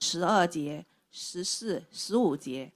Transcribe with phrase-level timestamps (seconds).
[0.00, 2.70] 十二节、十四、十五节。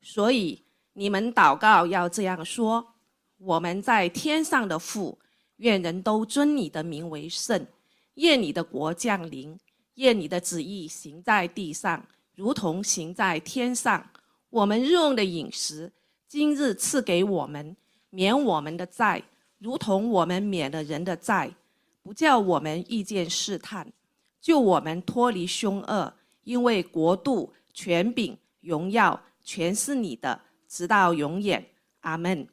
[0.00, 2.94] 所以你们祷告要这样说：
[3.38, 5.18] 我们在天上的父，
[5.56, 7.66] 愿人都尊你的名为圣，
[8.14, 9.58] 愿你的国降临，
[9.94, 14.10] 愿你的旨意行在地上，如同行在天上。
[14.50, 15.92] 我们日用的饮食，
[16.28, 17.76] 今日赐给我们，
[18.10, 19.22] 免我们的债，
[19.58, 21.54] 如同我们免了人的债。
[22.02, 23.92] 不叫我们遇见试探，
[24.40, 26.14] 救我们脱离凶恶。
[26.46, 31.66] 因为国度、权柄、荣耀，全是你的，直到永远。
[32.02, 32.46] 阿门。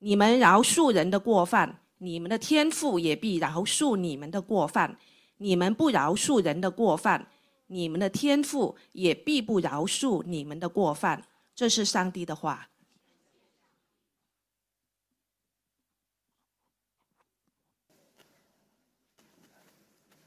[0.00, 4.94] 你们饶恕人的过犯，你们的天父也必饶恕你们的过犯；
[5.38, 7.26] 你们不饶恕人的过犯，
[7.68, 11.24] 你们的天父也必不饶恕你们的过犯。
[11.54, 12.68] 这是上帝的话。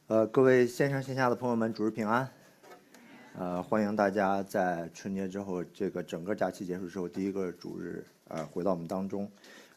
[0.07, 2.38] 呃，各位线上线下的朋友们，主日平安。
[3.37, 9.29] 呃，欢迎大家在春节之后，这个整个假期结束之后，第一个主日，呃，回到我们当中。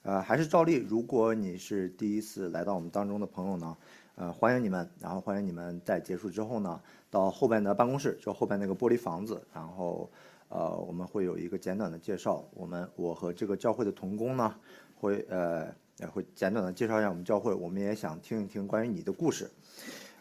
[0.02, 3.76] 呃，还是照例，如果你是第一次来到我们当中的朋友呢，
[4.16, 10.10] 呃，欢迎你们，然后欢迎你们在结束之后呢，到后边的办公室，就后边那个玻璃房子，然后，
[10.48, 12.44] 呃，我们会有一个简短的介绍。
[12.54, 14.52] 我们我和这个教会的同工呢，
[14.96, 17.54] 会呃，也会简短的介绍一下我们教会。
[17.54, 19.48] 我们也想听一听关于你的故事。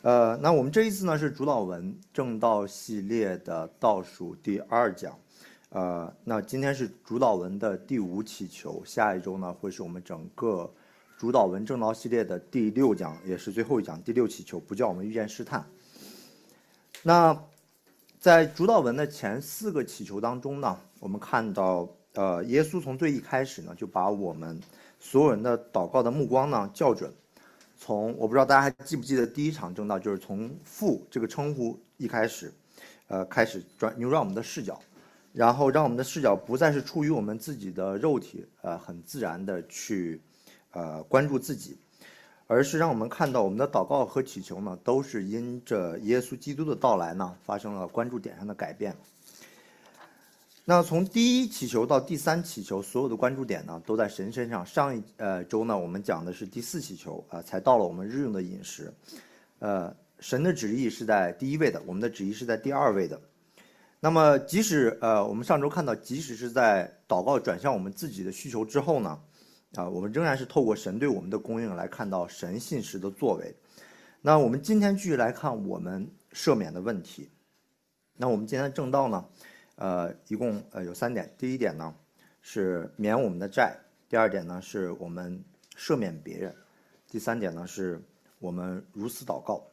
[0.03, 5.15] 呃，那我们这一次呢是主导文正道系列的倒数第二讲，
[5.69, 10.67] 呃，那今天是主导文的第五祈求，下一周呢会是我们整个
[11.19, 15.63] 主导文正道系列的第六讲，也是最后一讲，第六祈求，不叫我们遇见试探。
[17.03, 17.39] 那
[18.19, 24.59] 在主导文的前四个祈求当中呢，我们看到，呃，耶稣从最一开始呢就把我们
[24.99, 27.13] 所有人的祷告的目光呢校准。
[27.83, 32.53] 从我不知道大家还记不记得第一场正道，就是从父这个称呼一开始，
[33.07, 34.79] 呃，开始转扭转我们的视角，
[35.33, 40.21] 然后让我们的视角不再是出于我们自己的肉体，呃，很自然的去，
[40.73, 41.75] 呃，关注自己，
[42.45, 48.95] 而是让我们看到我们的祷告和祈求呢，都是因着耶稣基督的到来呢，发生了关注点上的改变。
[50.71, 54.65] 那从第一祈求到第三祈求，所有的关注点呢都在神身上。
[54.65, 58.89] 上一呃周呢，我们讲的是第四祈求啊，才到了我们日用的饮食。
[59.59, 63.19] 呃，神的旨意是在第一位的，我们的旨意是在第二位的。
[63.99, 69.19] 那么，即使呃我们上周看到，即使是在祷告转向我们自己的需求之后呢，
[69.75, 73.53] 啊，我们仍然是透过神对我们的供应来看到神信实的作为。
[74.21, 77.27] 那我们今天继续来看我们赦免的问题。
[78.15, 79.25] 那我们今天正道呢？
[79.75, 81.33] 呃，一共呃有三点。
[81.37, 81.95] 第一点呢，
[82.41, 83.73] 是免我们的债；
[84.07, 85.43] 第二点呢，是我们
[85.75, 86.51] 赦免别人；
[87.07, 87.99] 第三点呢，是
[88.37, 89.65] 我们如此祷告。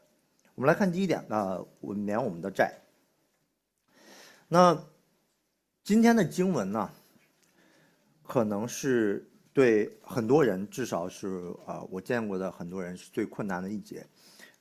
[0.54, 2.72] 我们来看第一点，那我免我们的债。
[4.48, 4.82] 那
[5.84, 6.90] 今天的经文呢，
[8.22, 14.06] 可能是对很多人，至少是啊我见过的很多人是最困难的一节。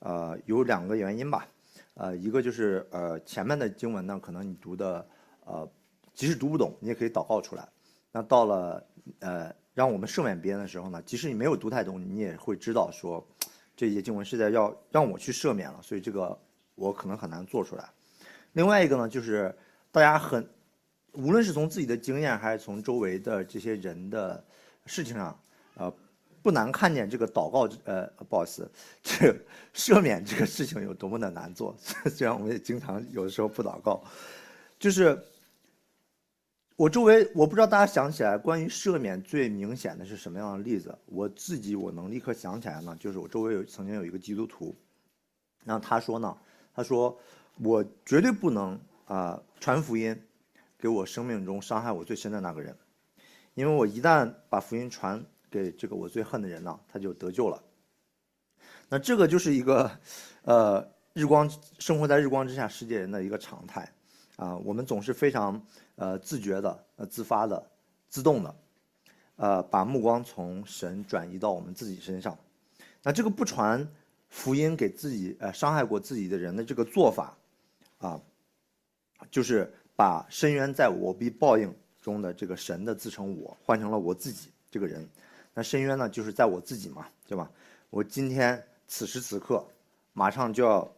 [0.00, 1.48] 呃，有两个原因吧。
[1.94, 5.08] 呃，一个就是呃前面的经文呢，可能你读的。
[5.48, 5.66] 呃，
[6.12, 7.66] 即使读不懂，你也可以祷告出来。
[8.12, 8.86] 那到了
[9.20, 13.26] 呃，让我们赦免别人的时候呢，即使你没有读太懂，你也会知道说，
[13.74, 16.38] 这些经文是在要让我去赦免了，所以这个
[16.74, 17.88] 我可能很难做出来。
[18.52, 19.54] 另外一个呢，就是
[19.90, 20.46] 大家很，
[21.12, 24.44] 无论是从自己的经验还是从周围的这些人的
[24.84, 25.40] 事情上，
[25.76, 25.90] 呃，
[26.42, 28.70] 不难看见这个祷告，呃，不好意思，
[29.02, 29.34] 这
[29.72, 31.74] 赦免这个事情有多么的难做。
[32.10, 34.02] 虽然我们也经常有的时候不祷告，
[34.78, 35.18] 就是。
[36.78, 40.96] 我周围我不知道大家想起来关于赦免最明显的是什么样的例子？
[41.06, 44.72] 我自己我能立刻想起来呢，就是我周围有曾经有一个基督徒，
[45.64, 46.38] 那他说呢，
[46.72, 47.18] 他说
[47.64, 50.16] 我绝对不能啊传福音
[50.78, 52.72] 给我生命中伤害我最深的那个人，
[53.54, 57.60] 因为我一旦把福音传给这个我最恨的人呢，他就得救了。
[58.88, 59.90] 那这个就是一个
[60.42, 61.50] 呃日光
[61.80, 63.92] 生活在日光之下世界人的一个常态。
[64.38, 65.60] 啊，我们总是非常
[65.96, 67.60] 呃自觉的、呃自发的、
[68.08, 68.54] 自动的，
[69.34, 72.38] 呃把目光从神转移到我们自己身上。
[73.02, 73.84] 那这个不传
[74.28, 77.36] 福音给自己呃伤害过自己的人的这个做法，
[77.98, 78.20] 啊，
[79.28, 85.04] 就是把深渊在我必报应中的这个神的自称我换成了我自己这个人。
[85.52, 87.50] 那深渊呢，就是在我自己嘛，对吧？
[87.90, 89.66] 我今天此时此刻
[90.12, 90.88] 马上就要。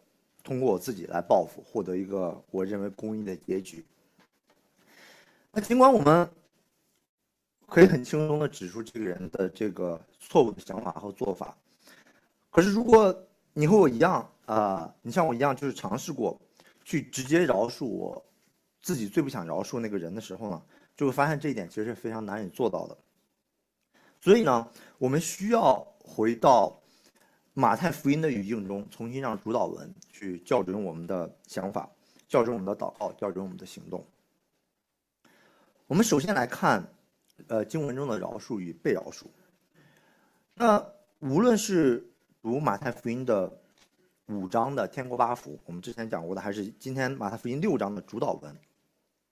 [0.43, 3.85] 通过我自己来报复，获得一个我认为公益的结局。
[5.53, 6.29] 那尽管我们
[7.67, 11.57] 可以很轻松的指出这个人的这个错误的想法和做法，
[12.51, 13.15] 可是如果
[13.53, 16.41] 你和我一样啊，你像我一样，就是尝试过
[16.85, 18.25] 去直接饶恕我
[18.81, 20.63] 自己最不想饶恕那个人的时候呢，
[20.97, 22.97] 就会发现这一点其实是非常难以做到的。
[24.21, 26.80] 所以呢，我们需要回到
[27.55, 31.89] 马太福音的语境中，重新让主导文去校准我们的想法，
[32.29, 34.05] 校准我们的祷告，校准我们的行动。
[35.87, 36.87] 我们首先来看，
[37.49, 39.25] 呃，经文中的饶恕与被饶恕。
[40.55, 40.85] 那
[41.19, 42.05] 无论是
[42.43, 43.53] 读马太福音的。
[44.33, 48.57] 五章的天国八福，我们之前讲过的，还是今天马太福音六章的主导文。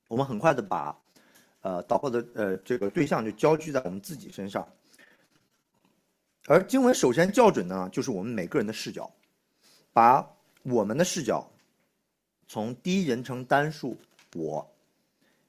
[0.09, 0.99] 我们很快的把，
[1.61, 4.69] 呃，祷告的呃这个对象就焦聚在我们自己身上。
[6.51, 9.11] 而经文首先校准呢，就是我们每个人的视角，
[9.93, 10.27] 把
[10.63, 11.47] 我们的视角
[12.47, 13.95] 从第一人称单数
[14.35, 14.67] 我，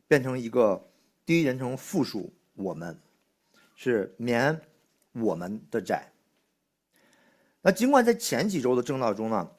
[0.09, 0.85] 变成一个
[1.25, 2.99] 第一人称复数我们，
[3.75, 4.59] 是免
[5.13, 6.05] 我们的债。
[7.61, 9.49] 那尽管在前几周的正道中呢，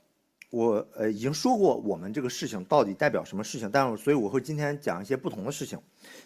[0.51, 5.81] 我呃已经说过我们这个事情到底代表什么事情，但是所以我会今天讲一些不同的事情。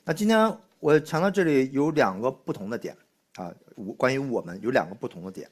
[0.04, 2.96] 那今天我强调这里有两个不同的点
[3.36, 5.50] 啊，我关于我们有两个不同的点。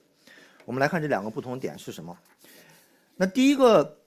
[0.65, 2.17] 我们来看这两个不同的点是什么？
[3.17, 3.99] 那第一个，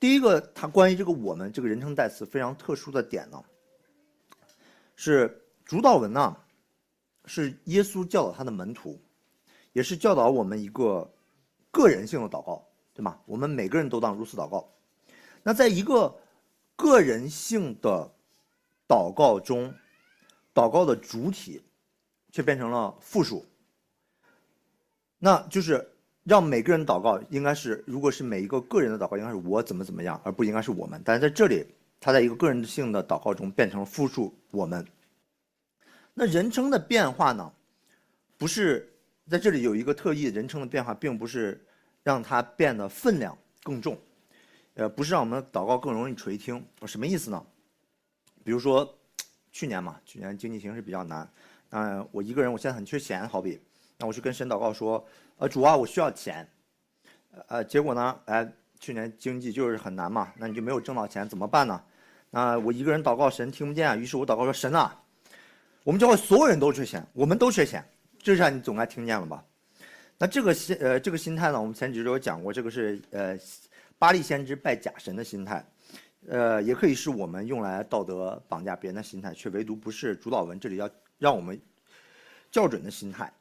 [0.00, 3.42] 第一个它关于这个我们这个人称代词非常特殊的点呢，
[4.96, 6.36] 是主导文呢，
[7.26, 9.00] 是耶稣教导他的门徒，
[9.72, 11.10] 也是教导我们一个。
[11.70, 13.20] 个人性的祷告，对吗？
[13.26, 14.66] 我们每个人都当如此祷告。
[15.42, 16.12] 那在一个
[16.74, 18.10] 个人性的
[18.88, 19.72] 祷告中，
[20.54, 21.62] 祷告的主体
[22.30, 23.44] 却变成了复数。
[25.18, 25.86] 那就是
[26.24, 31.00] 让每个人祷告，应该是如果是每一个个人的祷告，应该是我怎么怎么样，而不应该是我们。
[31.04, 31.66] 但是在这里，
[32.00, 34.86] 他在一个个人性的祷告中变成了复数我们。
[36.14, 37.52] 那人称的变化呢？
[38.36, 38.92] 不是。
[39.30, 41.62] 在这里有一个特异人称的变化，并不是
[42.02, 43.94] 让它变得分量更重，
[44.72, 46.66] 呃，不是让我们祷告更容易垂听。
[46.86, 47.46] 什么意思呢？
[48.42, 48.90] 比如说，
[49.52, 51.30] 去年嘛，去年经济形势比较难，
[51.70, 53.60] 嗯，我一个人，我现在很缺钱，好比，
[53.98, 55.04] 那我去跟神祷告说，
[55.36, 56.48] 呃，主啊，我需要钱，
[57.48, 58.50] 呃，结果呢，哎，
[58.80, 61.82] 去年经济就是很难嘛，那你就没有挣到钱，怎么办呢？
[62.30, 65.00] 那我一个人祷告，神听不见啊，于是我祷告说，神啊，
[65.84, 67.84] 我们教会所有人都缺钱，我们都缺钱。
[68.20, 69.44] 这下你总该听见了吧？
[70.18, 73.38] 那这个心呃这个心态呢，我们前几周有讲过，这个是呃
[73.98, 75.64] 巴利先知拜假神的心态，
[76.28, 81.60] 呃也可以是我们用来道德绑架别人的心态，却唯独不是主导文这里要让我们
[82.50, 83.32] 校准的心态。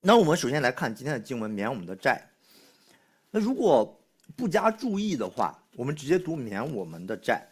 [0.00, 2.26] 那我们首先来看今天的经文，免我们的债。
[3.30, 4.00] 那如果
[4.36, 7.46] 不加注意的话，我们直接读免我们的债，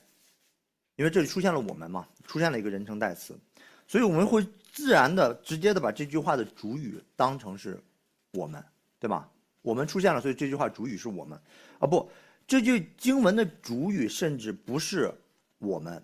[0.97, 3.39] 因为这里出现了我们嘛，出现了一个人称代词，
[3.87, 4.47] 所以我们会。
[4.73, 7.83] 自然的、直接的把这句话的主语当成是
[8.31, 8.65] 我们，
[9.01, 9.29] 对吧？
[9.63, 11.37] 我们出现了，所以这句话主语是我们。
[11.81, 12.09] 啊，不，
[12.47, 15.13] 这句经文的主语甚至不是
[15.59, 16.01] 我们，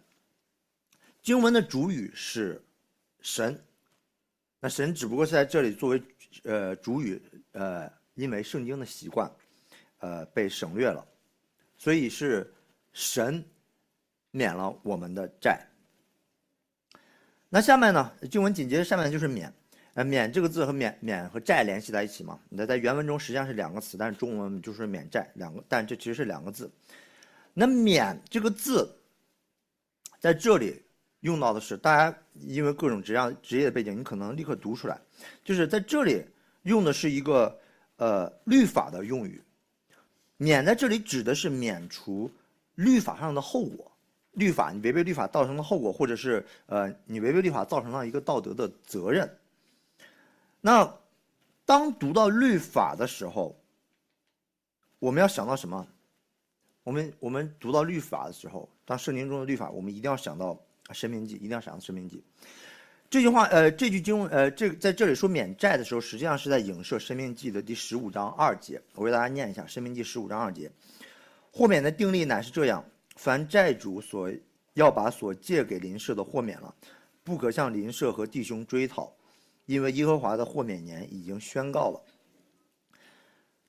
[1.22, 2.60] 经文的主语是
[3.26, 3.60] 神。
[4.60, 6.02] 那神只不过是在这里作为
[6.44, 7.20] 呃主语，
[7.50, 9.28] 呃，因为圣经的习惯，
[9.98, 11.04] 呃，被省略了，
[11.76, 12.48] 所以是
[12.92, 13.44] 神
[14.30, 15.60] 免了我们的债。
[17.48, 18.12] 那下面呢？
[18.30, 19.52] 经文紧接着下面就是免，
[19.94, 22.38] 呃，免这个字和免免和债联系在一起嘛？
[22.48, 26.70] 那在原文中实际上是两个词，但是中文就是免债两个，但这其实是两个字。
[27.52, 28.88] 那免这个字
[30.20, 30.80] 在这里
[31.26, 34.96] 用到的是，大家因为各种职业职业的背景，你可能立刻读出来，
[35.44, 36.24] 就是在这里
[36.62, 37.58] 用的是一个
[37.96, 39.42] 呃律法的用语，
[40.36, 42.30] 免在这里指的是免除
[42.76, 43.90] 律法上的后果。
[44.32, 49.38] 律法，你违背律法造成的后果，或者是呃，你违背律法造成了一个道德的责任。
[50.60, 50.94] 那
[51.64, 53.58] 当读到律法的时候，
[54.98, 55.86] 我们要想到什么？
[56.84, 60.54] 我们我们读到律法的时候，当圣经中的律法，我们一定要想到
[60.92, 62.22] 《申命记》，一定要想到《申命记》
[63.08, 63.44] 这句话。
[63.44, 68.80] 呃，这句经呃，这在这里说免债的时候，实际上是在影射《申命记》的第十五章二节。
[68.94, 70.70] 我给大家念一下《申命记》十五章二节：
[71.50, 72.84] 豁免的定例乃是这样。
[73.16, 74.30] 凡债主所
[74.74, 76.74] 要把所借给邻舍的豁免了，
[77.24, 79.10] 不可向邻舍和弟兄追讨，
[79.64, 82.02] 因为耶和华的豁免年已经宣告了。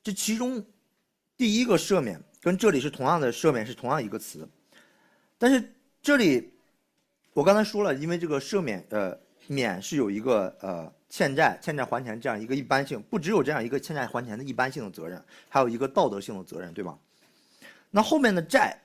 [0.03, 0.61] 这其中
[1.37, 4.45] 第一个赦免跟这里是同样的赦免是同样一个词，
[5.37, 6.51] 但是这里
[7.37, 9.15] 我刚才说了，因为这个赦免呃
[9.45, 16.97] 免是有一个呃欠债欠债还钱这样一个一般性，不只有这样一个欠债还钱的一般性的责任，还有一个道德性的责任，对吧？
[17.91, 18.75] 那后面的债。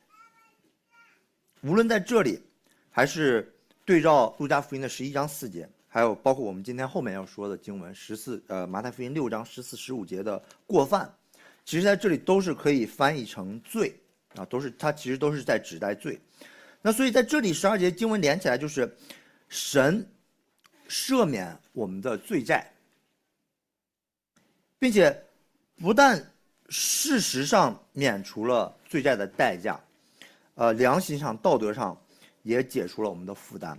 [1.62, 2.42] 无论在这里，
[2.90, 3.50] 还是
[3.86, 11.10] 对照路加福音的十一章四节，还有包括我们今天后面要说的经文十四，呃，马太福音六章十四、十五节的过犯，
[11.64, 13.98] 其实在这里都是可以翻译成罪，
[14.34, 16.20] 啊，都是它其实都是在指代罪。
[16.82, 18.92] 那所以在这里十二节经文连起来就是
[19.48, 20.04] 神
[20.88, 22.70] 赦免我们的罪债，
[24.78, 25.16] 并且
[25.76, 26.20] 不但
[26.68, 29.80] 事实上免除了罪债的代价，
[30.56, 31.96] 呃，良心上、道德上
[32.42, 33.78] 也解除了我们的负担。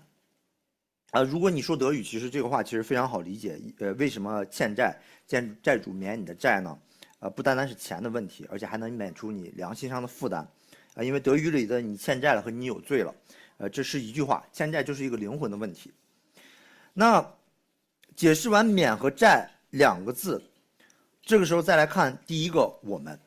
[1.11, 3.59] 啊，如果你说德语，其实这个话其实非常好理解。
[3.79, 6.79] 呃，为什么欠债，欠债主免你的债呢？
[7.19, 10.47] 呃，不单单是钱的问题，而且还能免除你良心上的负担。
[10.95, 13.13] 啊，因为德语里的“你欠债了”和“你有罪了”，
[13.57, 15.91] 呃，这是一句话，欠债就是一个灵魂的问题。
[16.93, 17.25] 那
[18.15, 20.41] 解释完“免”和“债”两个字，
[21.21, 23.19] 这个时候再来看第一个“我们”。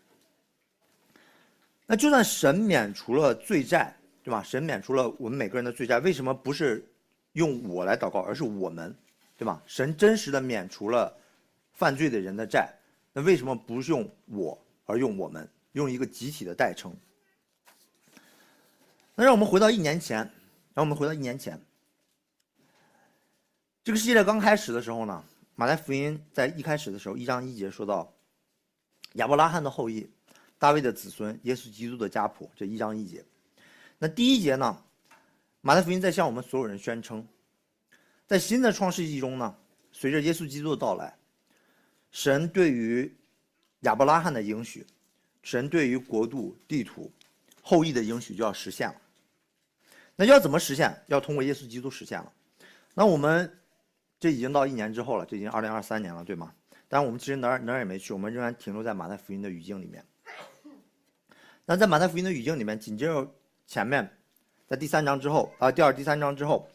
[1.87, 4.43] 那就算神免除了罪债，对吧？
[4.43, 6.85] 神免除了我们每个人的罪债，为什么不是？
[7.33, 8.97] 用我来祷告，而是我们，
[9.37, 9.63] 对吧？
[9.67, 11.15] 神真实的免除了
[11.75, 12.73] 犯罪的人的债，
[13.13, 16.97] 那为什么不是用我，而用我们，用一个集体的代称？
[19.19, 20.19] 那让我们回到一年前，
[20.75, 21.59] 让我们回到一年前，
[23.83, 28.13] 这个系列刚开始的时候呢，马太福音在一开始的时候，一章一节说到
[29.15, 30.07] 亚伯拉罕的后裔，
[30.59, 33.25] 大卫的子孙，耶稣基督的家谱，这一章一节。
[33.99, 34.83] 那第一节呢？
[35.63, 37.27] 马太福音在向我们所有人宣称，
[38.27, 39.57] 在新的创世纪中呢，
[39.93, 41.17] 随着耶稣基督的到来，
[42.11, 43.17] 神对于
[43.81, 44.87] 亚伯拉罕的应许，
[45.43, 47.11] 神对于国度、地图、
[47.63, 49.01] 后裔的应许就要实现了。
[50.17, 50.93] 那要怎么实现？
[51.07, 52.33] 要通过耶稣基督实现了。
[52.95, 53.59] 那我们
[54.19, 56.53] 这已经到一年之后了，这已经二零二三年了，对吗？
[56.89, 60.05] 但我们其实哪儿哪儿也没去，我们仍然停留在马太福音的语境里面。
[61.65, 63.29] 那在马太福音的语境里面，紧接着
[63.67, 64.11] 前面。
[64.69, 66.69] 在第三章之后啊，第二、第三章之后，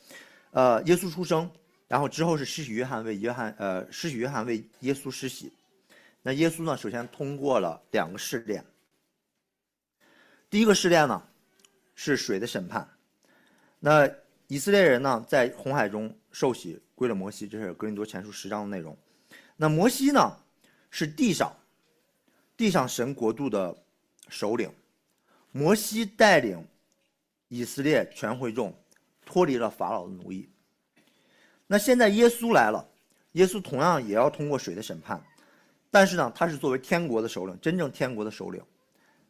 [0.51, 1.49] 呃，耶稣出生，
[1.87, 5.51] 然后之后是施洗约翰为约翰，呃，施洗约翰为耶稣施洗。
[6.21, 8.63] 那耶稣呢，首先通过了两个试炼。
[10.49, 11.21] 第一个试炼呢，
[11.95, 12.87] 是水的审判。
[13.81, 14.09] 那
[14.47, 18.97] 以色列人呢，在红海中受洗归了摩西，这是格林多前书十章的内容。
[19.57, 20.37] 那摩西呢，
[20.89, 21.53] 是地上，
[22.55, 23.75] 地上神国度的
[24.29, 24.71] 首领。
[25.51, 26.65] 摩西带领。
[27.53, 28.73] 以色列全会众
[29.25, 30.47] 脱离了法老的奴役。
[31.67, 32.89] 那现在耶稣来了，
[33.33, 35.21] 耶稣同样也要通过水的审判，
[35.89, 38.63] 但是呢，他是作为天国的首领，真正天国的首领，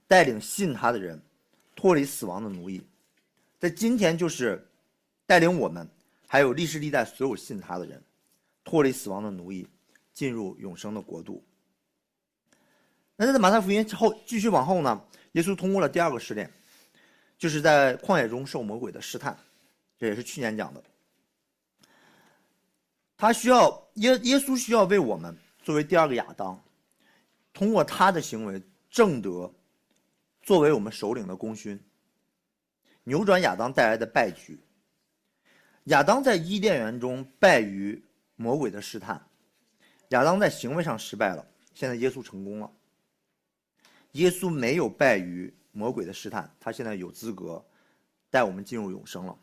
[0.07, 1.19] 带领信他的人
[1.75, 2.79] 脱离死亡的奴役。
[3.61, 4.67] 在今天，就是
[5.27, 5.87] 带领我们，
[6.27, 8.03] 还有历史历代所有信他的人，
[8.63, 9.67] 脱离死亡的奴役，
[10.15, 11.45] 进入永生的国度。
[13.15, 14.99] 那在马太福音之后继续往后呢，
[15.33, 16.51] 耶稣通过了第二个试炼。
[17.37, 19.37] 就是在旷野中受魔鬼的试探，
[19.97, 20.83] 这也是去年讲的。
[23.15, 26.59] 他需要耶耶稣需要为我们作为第二个亚当，
[27.53, 29.51] 通过他的行为正得
[30.41, 31.79] 作为我们首领的功勋，
[33.03, 34.59] 扭转亚当带来的败局。
[35.85, 38.03] 亚当在伊甸园中败于
[38.35, 39.25] 魔鬼的试探，
[40.09, 42.71] 亚当在行为上失败了，现在耶稣成功了。
[44.13, 45.53] 耶稣没有败于。
[45.73, 47.65] 魔鬼的试探，他现在有资格
[48.29, 49.39] 带我们进入永生了。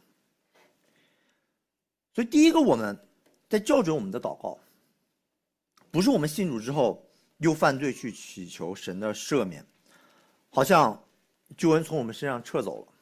[2.12, 2.94] 所以，第一个，我们
[3.48, 4.58] 在校准我们的祷告，
[5.90, 7.02] 不是我们信主之后
[7.38, 9.64] 又犯罪去祈求神的赦免，
[10.50, 11.02] 好像
[11.56, 12.92] 救恩从我们身上撤走了。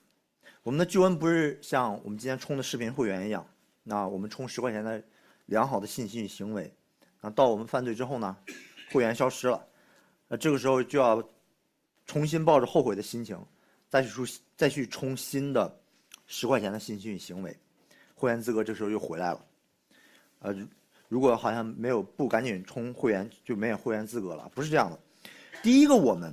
[0.67, 3.47] 我们的巨恩不是像我们今天充的视频会员一样，
[3.85, 5.01] 那我们充十块钱的
[5.45, 6.69] 良好的信息与行为，
[7.21, 8.37] 那到我们犯罪之后呢，
[8.91, 9.65] 会员消失了，
[10.27, 11.23] 那这个时候就要。
[12.05, 13.37] 重新抱着后悔的心情，
[13.89, 14.25] 再去出
[14.57, 15.77] 再去充新的
[16.29, 17.57] 十块钱的信息与行为，
[18.15, 19.45] 会员资格这时候又回来了。
[20.39, 20.57] 呃，
[21.09, 24.97] 如果好像没有不赶紧充会员，就没有会员资格了，不是这样的。
[25.65, 26.33] 第一个，我们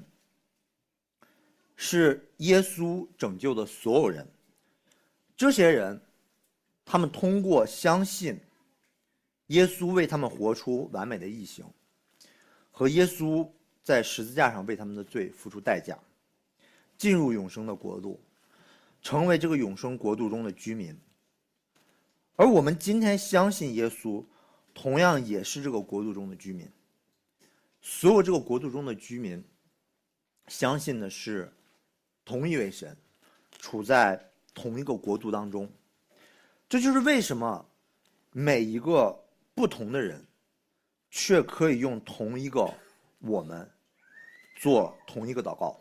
[1.83, 4.25] 是耶稣拯救的所有人，
[5.35, 6.01] 这些人，
[6.85, 8.39] 他们通过相信
[9.47, 11.65] 耶稣为他们活出完美的异形，
[12.71, 13.47] 和耶稣。
[13.85, 15.99] 在十字架上为他们的罪付出代价，
[16.97, 18.17] 进入永生的国度，
[19.01, 20.97] 成为这个永生国度中的居民。
[22.37, 24.23] 而我们今天相信耶稣，
[24.73, 26.65] 同样也是这个国度中的居民。
[27.81, 29.43] 所有这个国度中的居民，
[30.47, 31.51] 相信的是
[32.25, 32.95] 同一位神，
[33.59, 35.69] 处在同一个国度当中。
[36.67, 37.65] 这就是为什么
[38.31, 39.17] 每一个
[39.53, 40.25] 不同的人，
[41.11, 42.73] 却可以用同一个
[43.19, 43.69] 我们。
[44.55, 45.77] 做同一个祷告，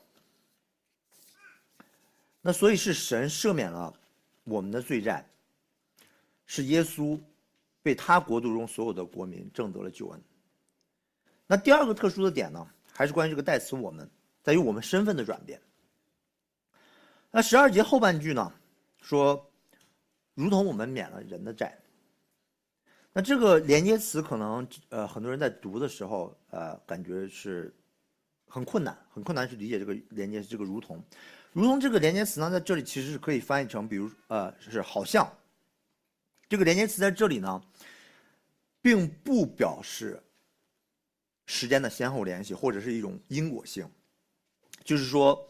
[2.40, 3.94] 那所以是神赦免了
[4.42, 5.24] 我们的罪债，
[6.46, 7.16] 是耶稣
[7.80, 10.20] 被他国度中所有的国民挣得了救恩。
[11.46, 14.10] 那第二个特殊的点呢，还是关于这个代词“我们”
[14.42, 15.60] 在于我们身份的转变。
[17.34, 18.52] 那十二节后半句呢，
[19.00, 19.50] 说，
[20.34, 21.76] 如同我们免了人的债。
[23.10, 27.74] 那这个连接词可能呃很多人在读的时候呃感觉是
[28.46, 31.02] 很困难，很困难去理解这个连接这个如同，
[31.54, 35.26] 如同这个连接词呢在这里其实是可以翻译成，比如呃是好像，
[36.50, 37.62] 这个连接词在这里呢，
[38.82, 40.22] 并不表示
[41.46, 43.90] 时间的先后联系或者是一种因果性，
[44.84, 45.48] 就是说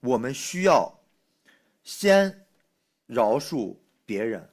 [0.00, 0.92] 我们需要
[1.82, 2.46] 先
[3.06, 4.48] 饶恕别人。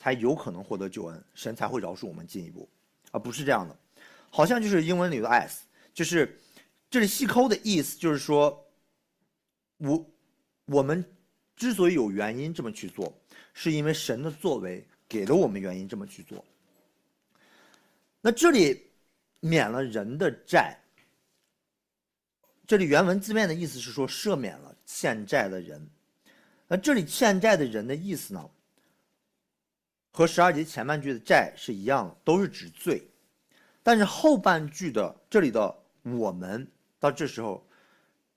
[0.00, 2.68] 才有可能获得救恩，神才会饶恕我们进一步，
[3.10, 3.76] 而不是这样的。
[4.30, 5.56] 好像就是英文里的 as，
[5.92, 6.38] 就是
[6.88, 8.64] 这里细抠的意思，就是说，
[9.78, 10.10] 我
[10.66, 11.04] 我们
[11.56, 13.12] 之所以有原因这么去做，
[13.52, 16.44] 是因为神的作为给了我们原因这么去做。
[18.20, 18.80] 那这里
[19.40, 20.78] 免了人的债，
[22.68, 25.84] 这里原文字面的意思是说赦免了欠债的人。
[26.68, 28.50] 那这里欠债的人的意思呢？
[30.10, 33.08] 和十二节前半句的债是一样，都是指罪，
[33.82, 37.66] 但是后半句的这里的我们到这时候，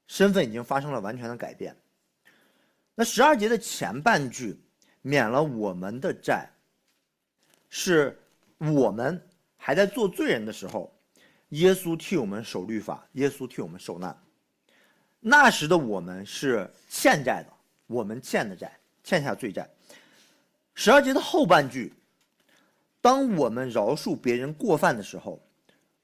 [0.08, 1.76] 身份已经发生了完全的改变。
[2.96, 4.60] 那十二节的前半句
[5.02, 6.50] 免了我们的债，
[7.70, 8.18] 是
[8.58, 9.20] 我们
[9.58, 10.94] 还在做罪人的时候，
[11.50, 14.16] 耶稣替我们守律法，耶稣替我们受难。
[15.20, 17.54] 那时的我们是欠债的，
[17.92, 18.72] 我们欠的债，
[19.04, 19.70] 欠下罪债。
[20.74, 21.94] 十二节的后半句，
[23.02, 25.42] 当我们饶恕别人过犯的时候，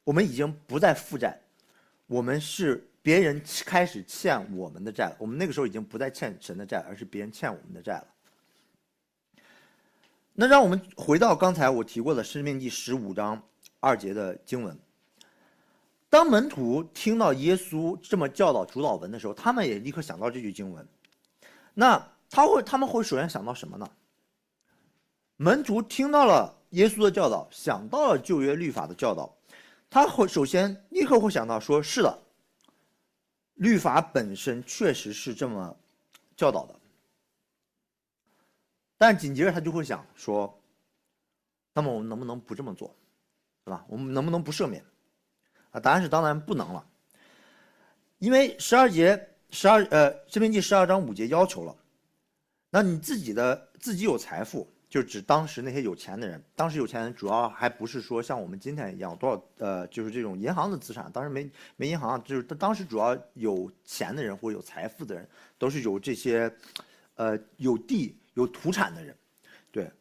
[0.03, 1.39] 我们已经不再负债，
[2.05, 5.15] 我们是别人开始欠我们的债了。
[5.17, 8.07] 我们那个时候已经不再欠神的债，而是别人欠我们的债了。
[10.33, 13.41] 那让我们回到刚才我提过的《生命记》十五章
[13.79, 14.77] 二节的经文。
[16.09, 20.87] 当门徒听到耶稣这么教导主导文的时候，他们也立刻想到这句经文。
[21.79, 23.87] 那他会他们会首先想到什么呢？
[25.35, 29.31] 门徒听到了耶稣的教导，想到了旧约律法的教导，
[29.87, 32.19] 他会首先立刻会想到说：“是的，
[33.53, 35.77] 律法本身确实是这么
[36.35, 36.73] 教导的。”
[38.97, 40.59] 但紧接着他就会想说
[41.75, 42.91] ：“那么我们能不能不这么做，
[43.63, 43.85] 对吧？
[43.87, 44.83] 我们能不能不赦免？”
[45.69, 46.83] 啊，答案是当然不能了，
[48.17, 51.75] 因为十二节十二呃《申命记》十二章五节要求了，
[52.69, 54.67] 那你自己的自己有财富。
[54.89, 66.49] 就指当时那些有钱的人，当时有钱人主要还不是说像我们今天一样多少呃，就是这种银行的资产，当时没没银行，就是当时主要有钱的人或者有财富的人，都是有这些，
[67.15, 69.13] 呃，有地有土产的人，
[69.73, 69.91] 对，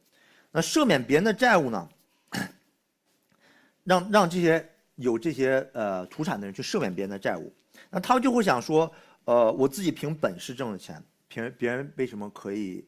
[0.53, 1.89] 那赦免别人的债务呢，
[3.83, 7.53] 让让这些有这些呃土产的人去赦免别人的债务，
[7.91, 8.91] 那他们就会想说，
[9.27, 12.85] 呃，我自己凭本事挣的钱，凭别人为什么可以？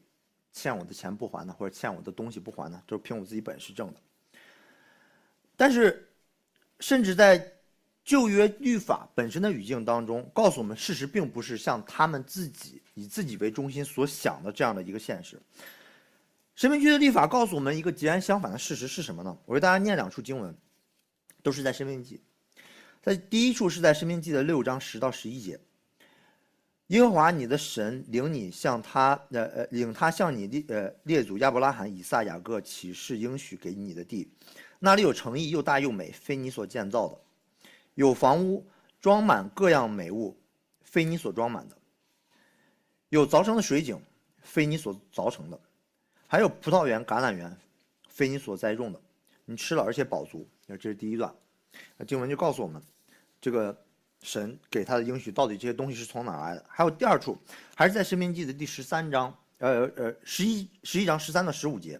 [0.51, 4.01] 欠我的钱不还呢，或者欠我的东西不还呢，就是凭我自己本事挣的。
[5.55, 6.09] 但是，
[6.79, 7.53] 甚至在
[8.03, 15.39] 旧约律法本身的语境当中，告诉我们事实并不是像他们自己以自己为中心所想的这样的一个现实。
[16.55, 19.37] 神明记的律法告诉我们一个截然相反的事实是什么呢？
[19.45, 20.53] 我给大家念两处经文，
[21.43, 22.19] 都是在申命记，
[23.03, 25.59] 在第一处是在申命记的六章十到十一节。
[26.89, 34.27] 耶和华你的神领你向他呃呃领他向你列呃列祖亚伯拉罕以撒雅各启示应许给你的地，
[34.79, 37.15] 那里有诚意又大又美，非你所建造的；
[37.93, 38.65] 有房屋
[38.99, 40.35] 装满各样美物，
[40.81, 41.75] 非你所装满的；
[43.09, 44.01] 有凿成的水井，
[44.41, 45.59] 非你所凿成的；
[46.25, 47.55] 还有葡萄园、橄榄园，
[48.07, 48.99] 非你所栽种的。
[49.45, 50.47] 你吃了而且饱足。
[50.65, 51.31] 那这是第一段，
[52.07, 52.81] 经文就告诉我们，
[53.39, 53.85] 这个。
[54.21, 56.65] 神给他的应许到底这些东西是从哪来的？
[56.67, 57.37] 还有第二处，
[57.73, 61.99] 还是在《申命记》的第十三章，呃呃，十一十一章十三到十五节。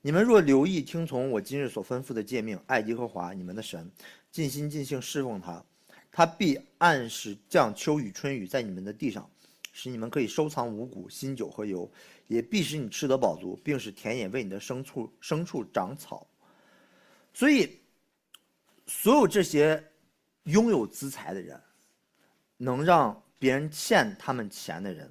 [0.00, 3.90] 你们若留意听从我今日所吩咐的诫命，爱耶和华你们的神，
[4.30, 5.62] 尽心尽性侍奉他，
[6.10, 9.30] 他必按时降秋雨春雨在你们的地上，
[9.72, 11.88] 使你们可以收藏五谷、新酒和油，
[12.28, 16.26] 也必使你吃得饱足，并使田野为你的牲畜牲畜长草。
[17.34, 17.78] 所以，
[18.86, 19.86] 所有这些。
[20.44, 21.60] 拥有资财的人，
[22.56, 25.10] 能让别人欠他们钱的人，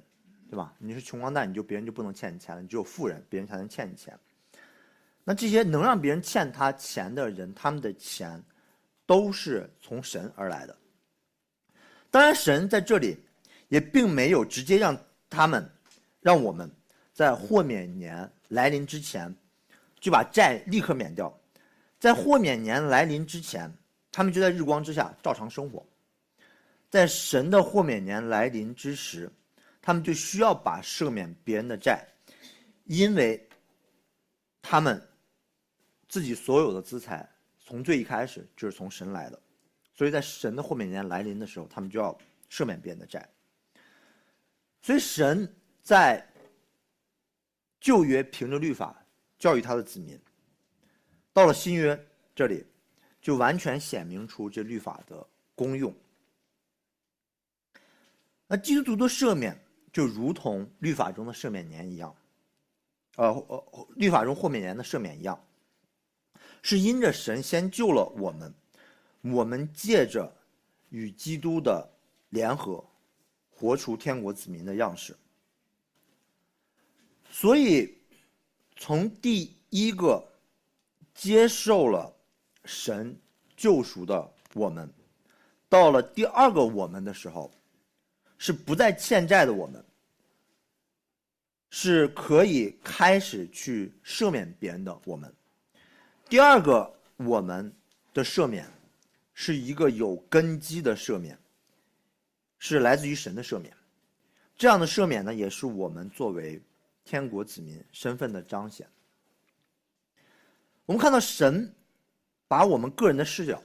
[0.50, 0.74] 对吧？
[0.78, 2.60] 你是穷光蛋，你就别人就不能欠你钱了。
[2.60, 4.18] 你只有富人，别人才能欠你钱。
[5.24, 8.42] 那这些能让别人欠他钱的人，他们的钱
[9.06, 10.76] 都是从神而来的。
[12.10, 13.18] 当然，神在这里
[13.68, 14.94] 也并没有直接让
[15.30, 15.66] 他们，
[16.20, 16.70] 让我们
[17.14, 19.34] 在豁免年来临之前
[19.98, 21.34] 就把债立刻免掉。
[21.98, 23.72] 在豁免年来临之前。
[24.12, 25.84] 他们就在日光之下照常生活，
[26.90, 29.28] 在神的豁免年来临之时，
[29.80, 32.06] 他们就需要把赦免别人的债，
[32.84, 33.48] 因为
[34.60, 35.02] 他们
[36.08, 37.26] 自己所有的资财
[37.58, 39.40] 从最一开始就是从神来的，
[39.94, 42.16] 所以在神的豁免年来临的时候，他们就要
[42.50, 43.26] 赦免别人的债。
[44.82, 45.50] 所以神
[45.82, 46.22] 在
[47.80, 49.02] 旧约凭着律法
[49.38, 50.20] 教育他的子民，
[51.32, 51.98] 到了新约
[52.34, 52.66] 这里，
[53.22, 55.94] 就完全显明出这律法的功用。
[58.46, 59.58] 那基督徒的赦免
[59.90, 62.14] 就如同律法中的赦免年一样，
[63.16, 65.42] 呃呃，律法中豁免年的赦免一样，
[66.62, 68.52] 是因着神先救了我们，
[69.22, 70.30] 我们借着
[70.90, 71.88] 与基督的
[72.30, 72.84] 联合，
[73.48, 75.16] 活出天国子民的样式。
[77.30, 77.96] 所以，
[78.76, 80.22] 从第一个
[81.14, 82.14] 接受了
[82.64, 83.16] 神
[83.56, 84.88] 救赎的我们，
[85.68, 87.52] 到了第二个我们的时候，
[88.38, 89.84] 是不再欠债的我们，
[91.70, 95.32] 是可以开始去赦免别人的我们。
[96.28, 97.72] 第二个我们
[98.12, 98.68] 的赦免，
[99.32, 101.38] 是一个有根基的赦免，
[102.58, 103.76] 是来自于神的赦免。
[104.56, 106.60] 这样的赦免呢，也是我们作为。
[107.04, 108.86] 天国子民身份的彰显。
[110.86, 111.74] 我们看到神
[112.52, 113.62] 把我们个人的视角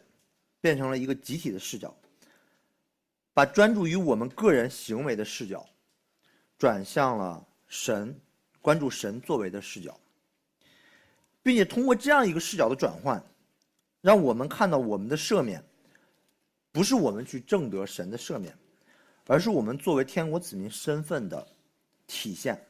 [0.61, 1.93] 变成了一个集体的视角，
[3.33, 5.67] 把专注于我们个人行为的视角
[6.57, 8.17] 转向了神，
[8.61, 9.99] 关注神作为的视角，
[11.43, 13.21] 并且通过这样一个视角的转换，
[13.99, 15.61] 让我们看到我们的赦免
[16.71, 18.57] 不是我们去挣得神的赦免，
[19.25, 21.45] 而是我们作为天国子民身份的
[22.07, 22.65] 体现。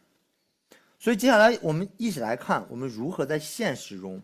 [0.97, 4.19] 所以接下来我们一起来看，我们如何在现实中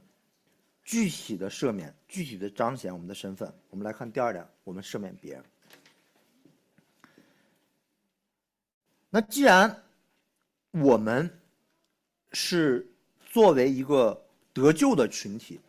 [0.83, 3.51] 具体的赦免、具体的彰显我们的身份。
[3.69, 5.43] 我们来看第二点，我们赦免别人。
[9.09, 9.83] 那既然
[10.71, 11.29] 我们
[12.31, 12.87] 是
[13.25, 14.19] 作为一个
[14.51, 15.59] 得救的群体，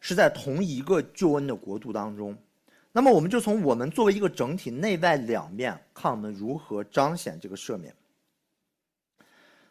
[0.00, 2.36] 是在同一个救恩的国度当中，
[2.92, 7.94] 那么我们就从我们作为一个整体内外两面看，我们如何彰显这个赦免。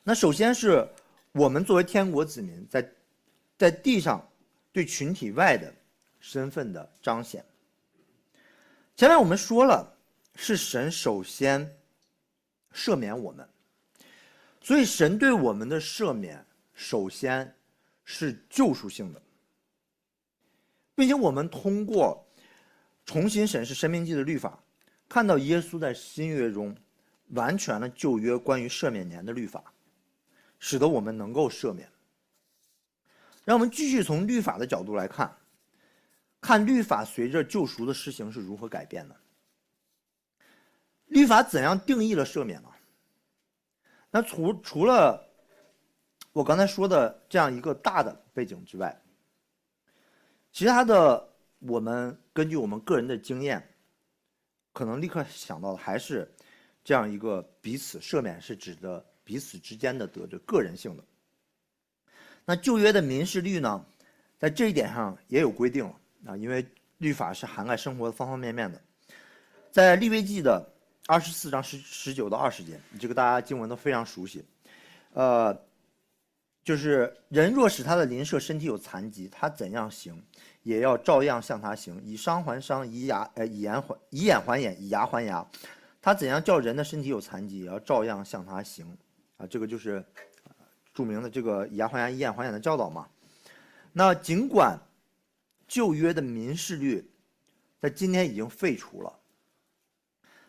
[0.03, 0.88] 那首先是
[1.31, 2.93] 我们作为天国子民，在
[3.57, 4.27] 在地上
[4.71, 5.73] 对群体外的
[6.19, 7.43] 身份的彰显。
[8.95, 9.97] 前面我们说了，
[10.36, 11.69] 是神首先
[12.73, 13.47] 赦免我们，
[14.62, 17.55] 所以神对我们的赦免首先
[18.03, 19.21] 是救赎性的，
[20.95, 22.25] 并且我们通过
[23.05, 24.62] 重新审视《生命记》的律法，
[25.08, 26.75] 看到耶稣在新约中
[27.29, 29.63] 完全了旧约关于赦免年的律法。
[30.62, 31.89] 使得我们能够赦免。
[33.49, 35.35] 让我们继续从律法的角度来看，
[36.39, 39.15] 看律法随着救赎的施行是如何改变的。
[41.07, 42.69] 律法怎样定义了赦免呢？
[44.12, 45.27] 那除除了
[46.31, 48.95] 我刚才说的这样一个大的背景之外，
[50.51, 53.67] 其他的我们根据我们个人的经验，
[54.73, 56.31] 可能立刻想到的还是
[56.83, 59.03] 这样一个彼此赦免是指的。
[59.23, 61.03] 彼此之间的得罪，个人性的。
[62.49, 63.85] 那旧约的民事律呢，
[64.39, 65.85] 在这一点上也有规定
[66.25, 66.65] 啊，因为
[66.97, 68.81] 律法是涵盖生活的方方面面的。
[69.69, 70.67] 在利未记的
[71.05, 74.43] 二十四章十十九到二十节，这个大家经文都非常熟悉。
[75.13, 75.55] 呃，
[76.63, 80.19] 就是人若使他的邻舍身体有残疾，他怎样行，
[80.63, 85.47] 也要照样向他行，以伤还伤，以牙呃以眼还以眼还眼，以牙还牙。
[86.01, 88.97] 他怎样叫人的身体有残疾，也要照样向他行。
[89.38, 90.03] 啊，这个就是
[90.99, 93.07] 著名的这个以牙还牙、以眼还眼的教导嘛。
[93.93, 94.77] 那尽管
[95.65, 97.09] 旧约的民事律
[97.79, 99.13] 在今天已经废除了，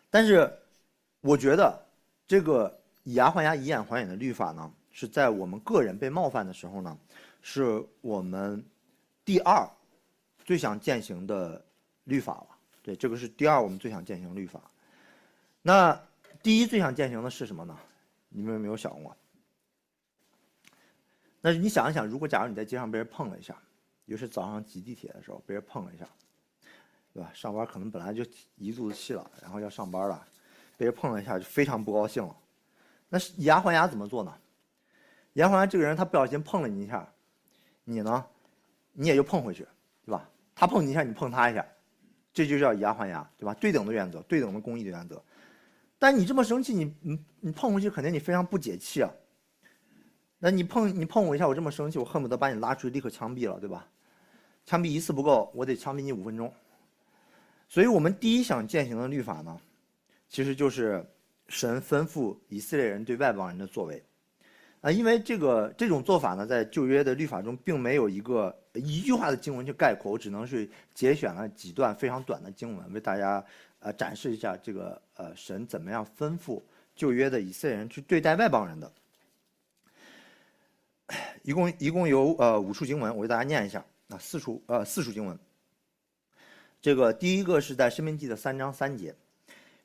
[0.09, 0.51] 但是
[1.21, 1.81] 我觉得
[2.27, 6.97] 这个以牙还牙、以眼还眼的律法呢，是在我们个人被冒犯的时候呢，
[7.41, 8.61] 是我们
[9.23, 9.65] 第二
[10.43, 11.63] 最想践行的
[12.03, 12.47] 律法了。
[12.83, 14.59] 对，这个是第二我们最想践行律法。
[15.61, 15.97] 那
[16.43, 17.79] 第一最想践行的是什么呢？
[18.27, 19.15] 你们有没有想过？
[21.41, 23.57] 那你想一想，如果假如你在街上被人碰了一下，
[24.05, 26.07] 尤其是早上挤地铁的时候被人碰了一下，
[27.13, 27.31] 对吧？
[27.33, 28.23] 上班可能本来就
[28.55, 30.27] 一肚子气了，然后要上班了，
[30.77, 32.35] 被人碰了一下就非常不高兴了。
[33.09, 34.33] 那以牙还牙怎么做呢？
[35.33, 37.11] 以牙还牙，这个人他不小心碰了你一下，
[37.83, 38.25] 你呢，
[38.93, 39.67] 你也就碰回去，
[40.05, 40.29] 对吧？
[40.53, 41.65] 他碰你一下，你碰他一下，
[42.31, 43.53] 这就叫以牙还牙，对吧？
[43.55, 45.23] 对等的原则，对等的公义的原则。
[45.97, 49.09] 但你这么生气，你你你碰回去，肯定你非常不解气啊。
[50.43, 53.87] 那你碰你碰我一下，我这么生气，我恨不得把你拉出去立刻枪毙了，对吧？
[54.65, 56.51] 枪毙一次不够，我得枪毙你五分钟。
[57.69, 59.55] 所以我们第一想践行的律法呢，
[60.29, 61.05] 其实就是
[61.47, 64.03] 神吩咐以色列人对外邦人的作为。
[64.81, 73.45] 啊，因为这个这种做法呢，在旧约的律法中并没有一个一句话的经文去概括，我只能是节选了几段非常短的经文，为大家
[73.77, 76.59] 呃展示一下这个呃神怎么样吩咐
[76.95, 78.91] 旧约的以色列人去对待外邦人的。
[81.43, 85.37] 一共一共有呃五处经文，我给大家念一下啊，四处呃四处经文。
[86.81, 89.13] 这个第一个是在申命记的三章三节。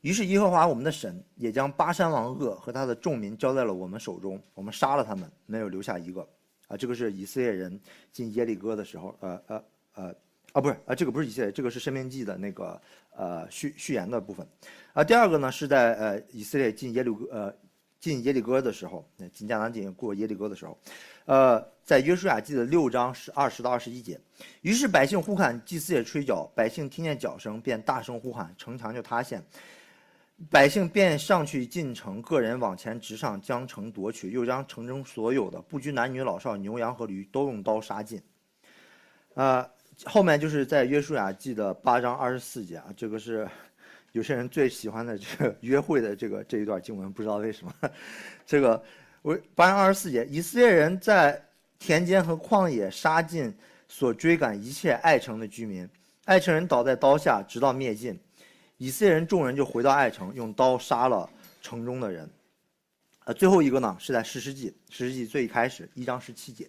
[0.02, 6.26] 于是耶和华我们的神也将巴山王鄂和他的众民交在了我们手中，我们杀了他们，没有留下一个。
[6.68, 7.80] 啊，这个是以色列人
[8.12, 10.14] 进耶利哥的时候，呃呃呃，
[10.52, 12.80] 啊不是啊，这个不是以色列，这个是申命记的那个
[13.16, 14.46] 呃序序言的部分。
[14.92, 17.54] 啊，第二个呢是在呃以色列进耶利哥呃
[18.06, 20.78] 进耶利哥的时候，那进迦南地过耶利哥的时候，
[21.24, 24.16] 呃，在约书亚记的六章是二十到二十一节。
[24.62, 29.44] 于是百姓呼喊，祭司也吹角，百姓听见角声，便大声呼喊，城墙就塌陷。
[30.48, 38.22] 百姓便上去进城，个人往前直上，将城夺取，又将城中所有的不拘男女老少、牛羊和驴都用刀杀尽。
[39.34, 39.68] 啊，
[40.04, 43.48] 后面就是在约书亚记的八章二十四节啊，这个是
[44.16, 47.72] 有些人最喜欢的这个约会的这个这一段经文，不知道为什么。
[48.46, 48.82] 这个
[49.20, 51.38] 我八章二十四节，以色列人在
[51.78, 53.54] 田间和旷野杀尽
[53.88, 55.86] 所追赶一切爱城的居民，
[56.24, 58.18] 爱城人倒在刀下，直到灭尽。
[58.78, 61.28] 以色列人众人就回到爱城，用刀杀了
[61.60, 62.26] 城中的人。
[63.26, 66.66] 呃，最后一个呢是在士师记，士师记最一开始一章十七节。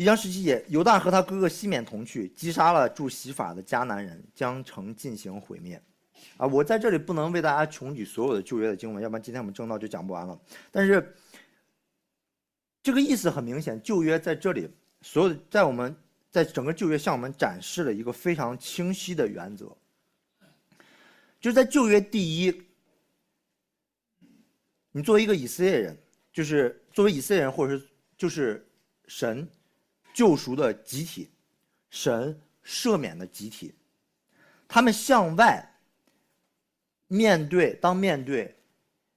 [0.00, 5.78] 一章十七节，犹大和他哥哥西缅同去，击杀了住洗法的迦南人，将城进行毁灭。
[6.38, 10.40] 啊，我在这里不能为大家穷举所有的旧约的经文，要不然今天我们正道就讲不完了。
[10.70, 11.14] 但是
[12.82, 14.66] 这个意思很明显，旧约在这里
[15.02, 15.94] 所有在我们
[16.30, 19.70] 在整个旧约向我们展示了一个非常清晰的原则。
[21.42, 22.62] 就在旧约第一，
[24.92, 25.94] 你作为一个以色列人，
[26.32, 27.86] 就是作为以色列人，或者是
[28.16, 28.66] 就是
[29.06, 29.46] 神
[30.12, 31.28] 救赎的集体，
[31.90, 33.74] 神赦免的集体，
[34.68, 35.64] 他们向外
[37.08, 38.54] 面对当面对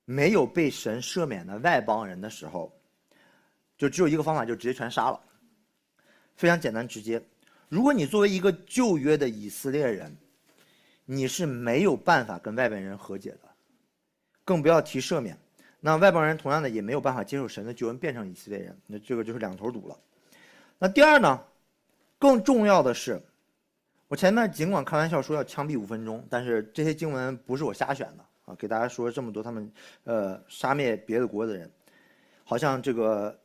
[0.06, 2.71] 没有被神赦免的外邦人的时候，
[3.77, 5.19] 就只有一个方法，就直接全杀了，
[6.36, 7.21] 非常简单直接。
[7.69, 10.15] 如果你作为一个旧约的以色列人，
[11.06, 13.39] 你是没有办法跟外边人和解的，
[14.45, 15.38] 更不要提赦免。
[15.79, 19.99] 那外邦人同样的也没有办法接受神的救恩，变成以色列人，那这个就是两头堵了。
[20.84, 21.41] 那第二呢，
[22.19, 23.17] 更重要的是，
[24.10, 29.72] 我前面尽管开玩笑说要枪毙五分钟，但是这些经文不是我瞎选的啊，给大家说这么多他们
[30.04, 31.72] 呃杀灭别的国的人，
[32.43, 33.39] 好像这个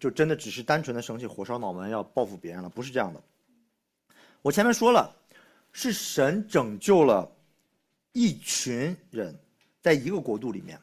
[0.00, 3.22] 就真的只是单纯的生气，火烧脑门要报复别人了，不是这样的。
[4.42, 5.16] 我前面说了。
[5.72, 7.30] 是神拯救了
[8.10, 9.32] 一群人，
[9.80, 10.76] 在一个国度里面，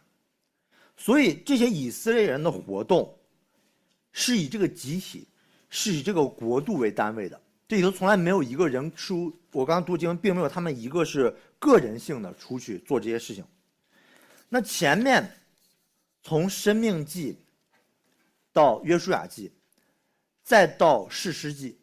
[0.96, 3.14] 所以这些以色列人的活动
[4.14, 5.28] 是以这个集体，
[5.80, 7.40] 是以这个国度为单位的。
[7.68, 13.46] 这里头从来没有一个人出，我刚刚读经并没有他们一个是个人性的出去做这些事情。
[14.50, 15.32] 那前面
[16.24, 17.38] 从生命记
[18.52, 19.52] 到约书亚记，
[20.42, 21.78] 再到士师记，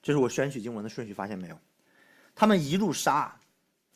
[0.00, 1.58] 这是我选取经文的顺序，发现没有？
[2.36, 3.36] 他们一路杀，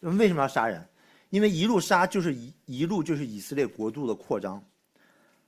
[0.01, 0.85] 为什么要杀人？
[1.29, 4.61] 因为一路杀就是一一路就是以色列国度的扩张。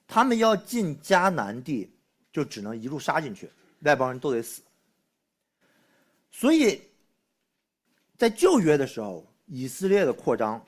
[0.07, 1.91] 他们要进迦南地，
[2.33, 4.63] 就只能一路杀进去，外邦人都得死。
[6.31, 6.81] 所以，
[8.17, 10.65] 在旧约的时候，以色列的扩张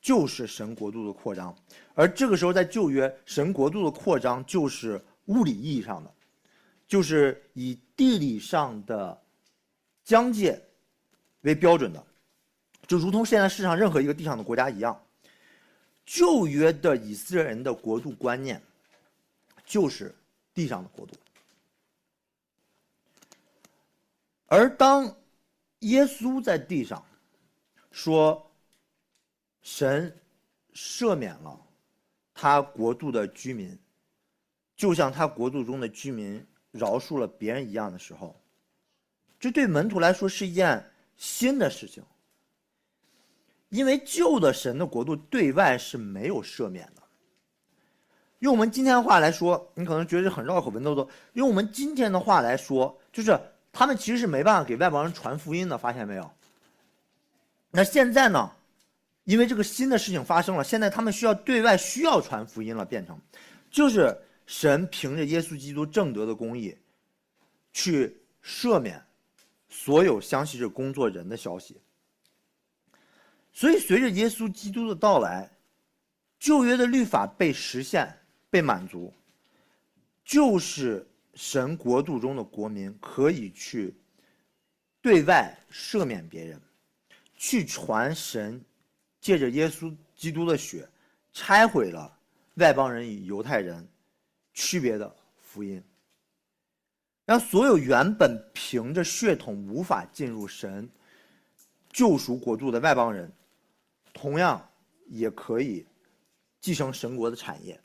[0.00, 1.56] 就是神国度的扩张，
[1.94, 6.14] 而这个时候在旧约，神国度的扩张就是物理意义上的，
[6.86, 9.18] 就是以地理上的
[10.04, 10.62] 疆界。
[11.42, 12.04] 为标准的，
[12.88, 15.00] 就如同现在世上任何一个地上的国家一样，
[16.04, 18.60] 旧约的以色列人的国度观念，
[19.64, 20.12] 就是
[20.56, 21.14] 地上的国度。
[24.46, 25.04] 而当
[25.80, 27.04] 耶稣在地上
[27.92, 28.50] 说，
[29.62, 30.12] 神
[30.74, 31.60] 赦免了
[32.34, 33.78] 他国度的居民，
[34.74, 38.34] 就像他国度中的居民饶恕了别人一样的时候，
[39.38, 40.84] 这对门徒来说是一件。
[41.18, 42.04] 新的事情，
[43.70, 47.02] 因为旧的神的国度对外是没有赦免的。
[48.40, 51.08] 用我们今天的话来说，你可能觉得很绕口，文绉绉。
[51.32, 53.38] 用我们今天的话来说，就是
[53.72, 56.30] 他们其实是没办法给外邦人传福音的，发现没有？
[57.70, 58.50] 那现在呢？
[59.24, 63.18] 因为这个新的事情发生了，现在他们需要对外需要传福音了，变成，
[63.70, 66.76] 就是神凭着耶稣基督正德的公义，
[67.72, 69.02] 去赦免。
[69.68, 71.78] 所有相信着工作人的消息，
[73.52, 75.50] 所以随着耶稣基督的到来，
[76.38, 78.16] 旧约的律法被实现、
[78.50, 79.12] 被满足，
[80.24, 83.94] 就是神国度中的国民可以去
[85.00, 86.60] 对外赦免别人，
[87.36, 88.62] 去传神
[89.20, 90.88] 借着耶稣基督的血
[91.32, 92.18] 拆毁了
[92.54, 93.86] 外邦人与犹太人
[94.54, 95.82] 区别的福音，
[97.24, 100.88] 让所有原本凭着血统无法进入神
[101.90, 103.30] 救赎国度的外邦人，
[104.12, 104.66] 同样
[105.08, 105.86] 也可以。
[106.58, 107.80] 继承神国的产业。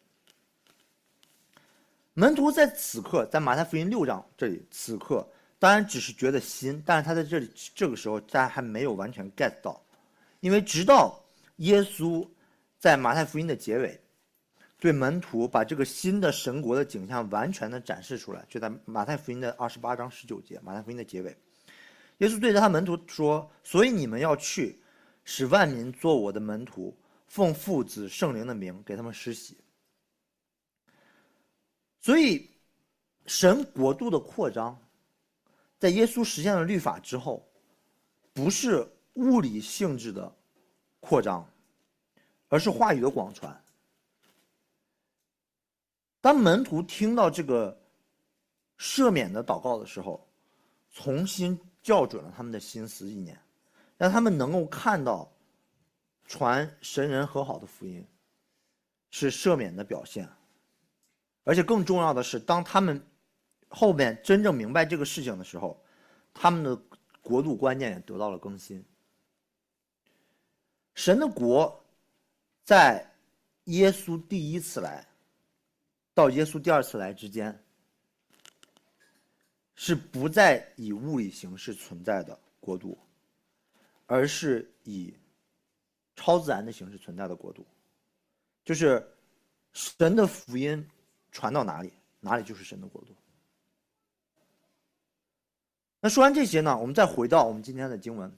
[2.13, 5.25] 门徒在此刻，在马太福音六章这里，此刻
[5.57, 9.81] 当然只是觉得新，但是他在这里这个时候，大家还没有完全 get 到，
[10.41, 11.17] 因为直到
[11.57, 12.27] 耶稣
[12.77, 13.97] 在马太福音的结尾，
[14.77, 21.35] 对门徒把这个新的神国的景象完全的展示出来，就在马太福音的二十八章十九节，马太福音的结尾，
[22.17, 24.81] 耶稣对着他门徒说：“所以你们要去，
[25.23, 26.93] 使万民做我的门徒。”
[27.31, 29.55] 奉父子圣灵的名给他们施洗，
[32.01, 32.49] 所以
[33.25, 34.77] 神国度的扩张，
[35.79, 37.47] 在耶稣实现了律法之后，
[38.33, 40.35] 不是物理性质的
[40.99, 41.47] 扩张，
[42.49, 43.63] 而是话语的广传。
[46.19, 47.79] 当门徒听到这个
[48.77, 50.27] 赦免的祷告的时候，
[50.91, 53.39] 重新校准了他们的心思意念，
[53.97, 55.31] 让他们能够看到。
[56.27, 58.07] 传神人和好的福音，
[59.09, 60.25] 是赦免的表现。
[61.43, 63.01] 而且更重要的是，当他们
[63.67, 65.83] 后面真正明白这个事情的时候，
[66.33, 66.75] 他们的
[67.21, 68.83] 国度观念也得到了更新。
[70.93, 71.83] 神的国，
[72.63, 73.09] 在
[73.65, 75.07] 耶稣第一次来
[76.13, 77.63] 到耶稣第二次来之间，
[79.75, 82.97] 是不再以物理形式存在的国度，
[84.05, 85.13] 而是以。
[86.13, 87.65] 超自然的形式存在的国度，
[88.63, 89.03] 就是
[89.73, 90.87] 神的福音
[91.31, 93.15] 传到哪里，哪里就是神的国度。
[95.99, 98.31] 那说完这些呢，我们再回到我们今天的经文，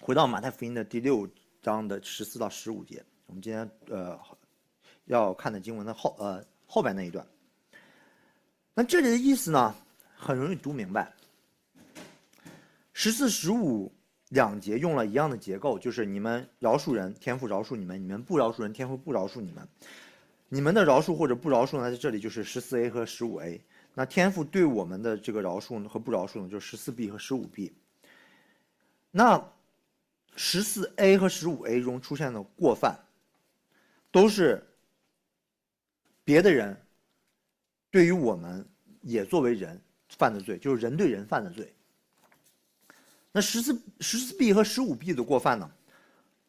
[0.00, 1.28] 回到马太福音的第六
[1.60, 4.18] 章的十四到十五节，我们今天呃
[5.04, 7.26] 要看的经文的后呃后边那一段。
[8.74, 9.74] 那这里的意思呢，
[10.16, 11.12] 很容易读明白，
[12.92, 13.92] 十四十五。
[14.32, 19.68] 两节用了一样的结构，就是你们饶恕人，天父饶恕你们；你们不饶恕人，天父不饶恕你们。
[20.54, 23.58] 你们的饶恕或者不饶恕呢，在这里就是十四 A 和十五 A。
[23.94, 27.72] 那天父对我们的这个饶恕和不饶恕呢，就是十四 B 和十五 B。
[29.10, 29.42] 那
[30.36, 33.00] 十四 A 和十五 A 中出现的过犯，
[34.10, 34.62] 都是
[36.22, 36.78] 别的人
[37.90, 38.62] 对于我们
[39.00, 41.72] 也作为人犯的罪，就是人对人犯的罪。
[43.32, 45.70] 那十四十四 B 和十五 B 的过犯呢，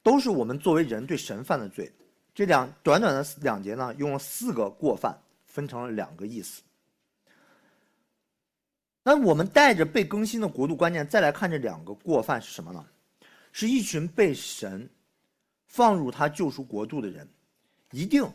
[0.01, 1.89] 都是我们作为人对神犯的罪。
[2.33, 6.61] 这两短短的两节呢，用了四个过犯，分成了两个意思。
[9.03, 12.85] 那我们带着被更新的国度观念再来看这两个过犯是什么呢？
[13.51, 14.89] 是一群被神
[15.67, 17.27] 放入他救赎国度的人，
[17.91, 18.27] 一定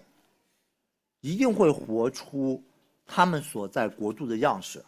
[1.21, 2.63] 一定会活出
[3.05, 4.85] 他们所在国度的样式。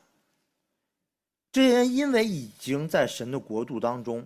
[1.51, 4.25] 这些人因为已经在神的国度当中，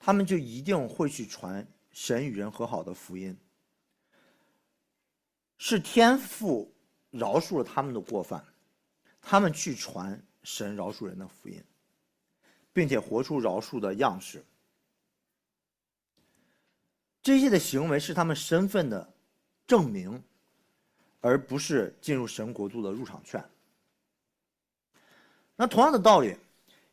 [0.00, 3.36] 他们就一定会去传神与人和好的福音。
[5.58, 6.72] 是天父
[7.10, 8.42] 饶恕了他们的过犯，
[9.20, 11.62] 他们去传神饶恕人的福音，
[12.72, 14.42] 并且活出饶恕的样式。
[17.20, 19.12] 这些的行为是他们身份的
[19.66, 20.22] 证明，
[21.20, 23.44] 而不是进入神国度的入场券。
[25.56, 26.36] 那同样的道理，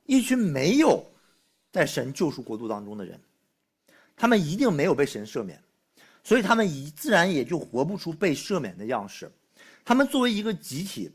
[0.06, 1.06] 一群没有
[1.72, 3.22] 在神救赎国度当中的人，
[4.16, 5.64] 他们一定没有被神赦免，
[6.26, 9.32] 所以他们以自然也就活不出被赦免的样式。
[9.86, 11.10] 他们作为一个集体，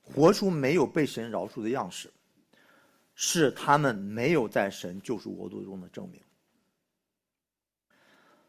[0.00, 2.10] 活出没有被神饶恕的样式，
[3.14, 6.22] 是他们没有在神救赎国度中的证明。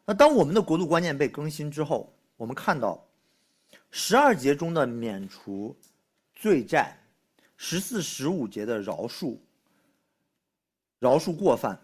[0.06, 3.04] 那当我们的国度观念被更新之后，我们看到
[3.90, 5.76] 十二节中的免除
[6.36, 6.98] 罪债。
[7.56, 9.38] 十四、十五节的饶恕，
[11.00, 11.80] 饶恕过犯，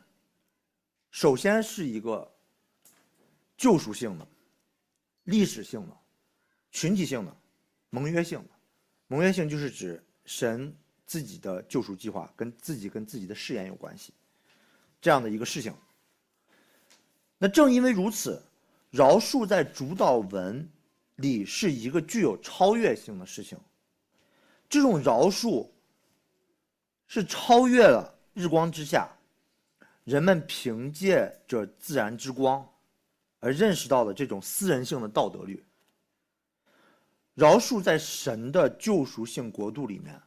[1.09, 2.29] 首先是一个
[3.59, 4.25] 救赎性的、
[5.25, 5.97] 历史性的、
[6.71, 7.37] 群体性的、
[7.89, 8.49] 盟约性的。
[9.07, 10.73] 盟约性就是指神
[11.05, 14.13] 自己的救赎计划跟自己跟自己的誓言有关系，
[15.01, 15.75] 这样的一个事情。
[17.37, 18.41] 那正因为如此，
[18.91, 20.65] 饶恕在主导文
[21.17, 23.59] 里是一个具有超越性的事情。
[24.69, 25.69] 这种饶恕
[27.07, 29.09] 是超越了日光之下，
[30.05, 32.65] 人们凭借着自然之光
[33.39, 35.63] 而认识到了这种私人性的道德律。
[37.35, 40.21] 饶恕在神的救赎性国度里面，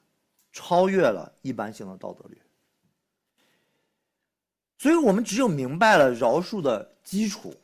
[0.50, 2.40] 超越了一般性的道德律。
[4.78, 7.54] 所以我们只有明白了饶恕的基础，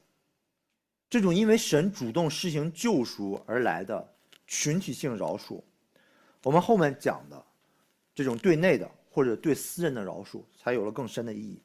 [1.09, 4.14] 这种因为神主动施行救赎而来的
[4.46, 5.62] 群体性饶恕，
[6.42, 7.44] 我们后面讲的
[8.14, 11.62] 这种对内的或者对私人的饶恕，才有了更深的意义。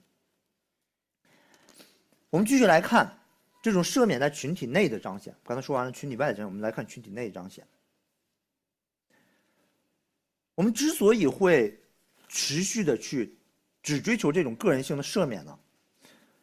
[2.30, 3.16] 我们继续来看
[3.64, 5.34] 这种赦免在群体内的彰显。
[5.42, 7.66] 刚才说完了群体外的彰显，我们来看群体内的彰显。
[10.54, 11.82] 我们之所以会
[12.28, 13.40] 持续的去
[13.82, 15.58] 只追求这种个人性的赦免呢，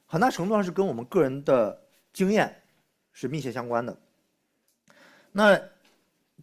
[0.06, 1.78] 很大程度上是跟我们个人的
[2.14, 2.58] 经验
[3.12, 3.94] 是密切相关的。
[5.30, 5.60] 那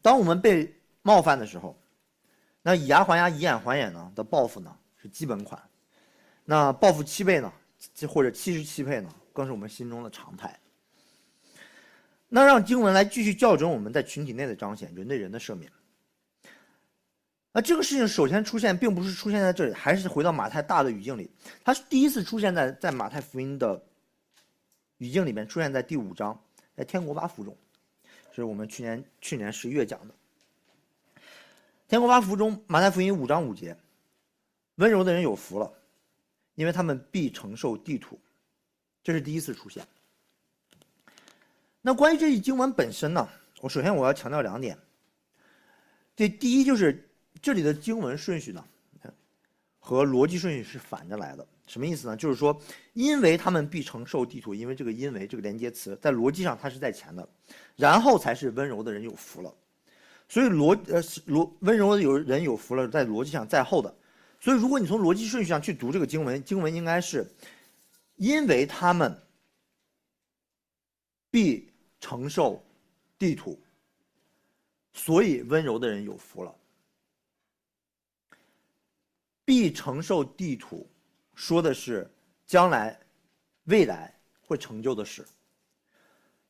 [0.03, 0.71] 当我们被
[1.01, 1.75] 冒犯的时候，
[2.61, 5.59] 那以牙还牙、以眼还眼呢的报复呢是基本款，
[6.45, 7.51] 那报复七倍呢，
[8.07, 10.55] 或者七十七倍呢，更是我们心中的常态。
[12.29, 15.71] 那让经文来继续校准我们在群体内的彰显，人对人的赦免。
[17.53, 21.31] 那这个事情首先出现，并不是出现在这里，还是回到马太大的语境里。
[21.63, 23.81] 它是第一次出现在在马太福音的
[24.97, 26.39] 语境里面，出现在第五章，
[26.75, 27.57] 在天国八福中，
[28.31, 30.13] 是我们去年去年十一月讲的。
[31.87, 33.75] 天国八福中，马太福音五章五节，
[34.75, 35.73] 温柔的人有福了，
[36.55, 38.19] 因为他们必承受地土。
[39.01, 39.87] 这是第一次出现。
[41.87, 43.25] 那关于这一经文本身呢，
[43.61, 44.77] 我首先我要强调两点。
[46.17, 47.05] 这第一就是。
[47.39, 48.65] 这里的经文顺序呢，
[49.77, 51.47] 和逻辑顺序是反着来的。
[51.67, 52.17] 什么意思呢？
[52.17, 52.59] 就是说，
[52.93, 57.29] 因为他们必承受地图，因为这个“因为”这个连接词在逻辑上它是在前的，
[57.75, 59.53] 然后才是温柔的人有福了。
[60.27, 63.95] 所以逻呃逻温柔的有人有福了，在逻辑上在后的。
[64.39, 67.31] 所以如果你从逻辑顺序上去读这个经文，经文应该是，
[68.15, 69.15] 因为他们
[71.29, 71.66] 必
[71.99, 72.63] 承受
[73.17, 73.59] 地图，
[74.93, 76.55] 所以温柔的人有福了。
[79.43, 80.89] 必承受地土，
[81.33, 82.09] 说的是
[82.45, 82.99] 将来、
[83.65, 85.25] 未来会成就的事。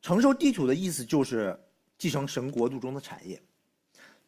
[0.02, 1.60] 承受地土的意思就是
[1.98, 3.42] 继承神国度中的产业。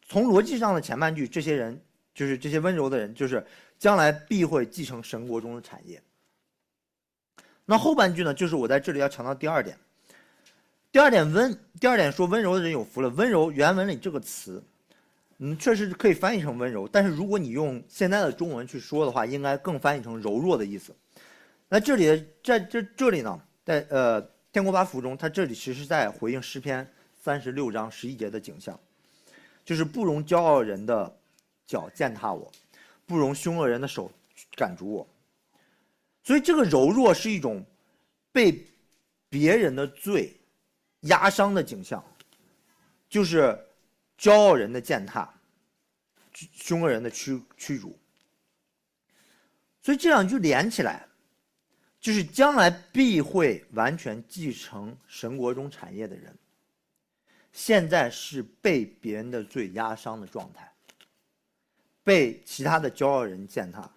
[0.02, 1.80] 从逻辑上的前半句，这些人
[2.14, 3.44] 就是这些温柔的人，就是
[3.78, 6.02] 将来必会继承神国中的产业。
[7.64, 9.78] 那后半句呢，就是我在这里要强调第二点。
[10.92, 13.08] 第二点温，第二点说温柔的人有福了。
[13.10, 14.62] 温柔原文里这个词。
[15.42, 20.94] 嗯，确实可以翻译成温柔，但是如果你用现在的中文去说的话，应该更翻译成柔弱的意思。
[21.66, 24.20] 那这里在这这里呢，在呃
[24.52, 26.86] 天国八福中，它这里其实在回应诗篇
[27.18, 28.78] 三十六章十一节的景象，
[29.64, 31.10] 就是不容骄傲人的
[31.66, 32.52] 脚践踏我，
[33.06, 34.12] 不容凶恶人的手
[34.54, 35.08] 赶逐我。
[36.22, 37.64] 所以这个柔弱是一种
[38.30, 38.62] 被
[39.30, 40.30] 别人的罪
[41.00, 42.04] 压伤的景象，
[43.08, 43.58] 就是。
[44.20, 45.32] 骄傲人的践踏，
[46.52, 47.98] 凶恶人的驱驱逐，
[49.80, 51.08] 所以这两句连起来，
[51.98, 56.36] 就是将来必会完全继承神国中产业的人，
[57.50, 60.70] 现在是被别人的罪压伤的状态，
[62.04, 63.90] 被其他的骄傲人践踏，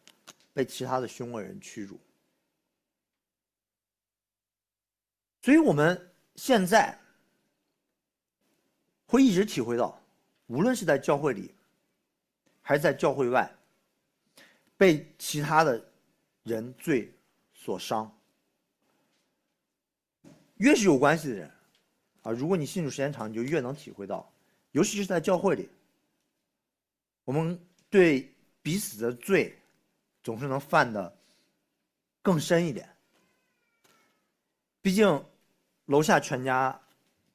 [0.54, 2.00] 被其他的凶恶人驱逐，
[5.42, 6.98] 所以我们现在
[9.06, 10.00] 会一直体会到。
[10.48, 11.56] 无论是在教会里，
[12.62, 13.50] 还是在教会外，
[14.78, 15.84] 被其他的
[16.44, 17.12] 人罪
[17.54, 18.14] 所伤，
[20.58, 21.52] 越是有关系的人，
[22.24, 24.32] 啊，如果你信主时间长，你就越能体会到，
[24.72, 25.70] 尤其是在教会里，
[27.24, 27.60] 我们
[27.90, 28.32] 对
[28.62, 29.58] 彼此的罪，
[30.22, 31.18] 总是能犯的
[32.22, 32.88] 更深一点。
[34.82, 35.26] 毕竟，
[35.86, 36.80] 楼下全家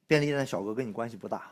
[0.07, 1.51] 便利店的小哥跟你关系不大。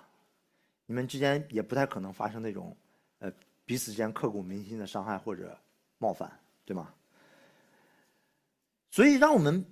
[0.85, 2.75] 你们之间也不太可能发生那种，
[3.19, 3.31] 呃，
[3.65, 5.57] 彼此之间刻骨铭心的伤害或者
[5.97, 6.31] 冒犯，
[6.65, 6.93] 对吗？
[8.89, 9.65] 所以，让我们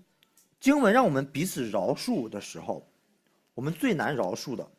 [0.60, 2.86] 经文让我们彼此饶恕的时候，
[3.54, 4.70] 我们最难饶恕的，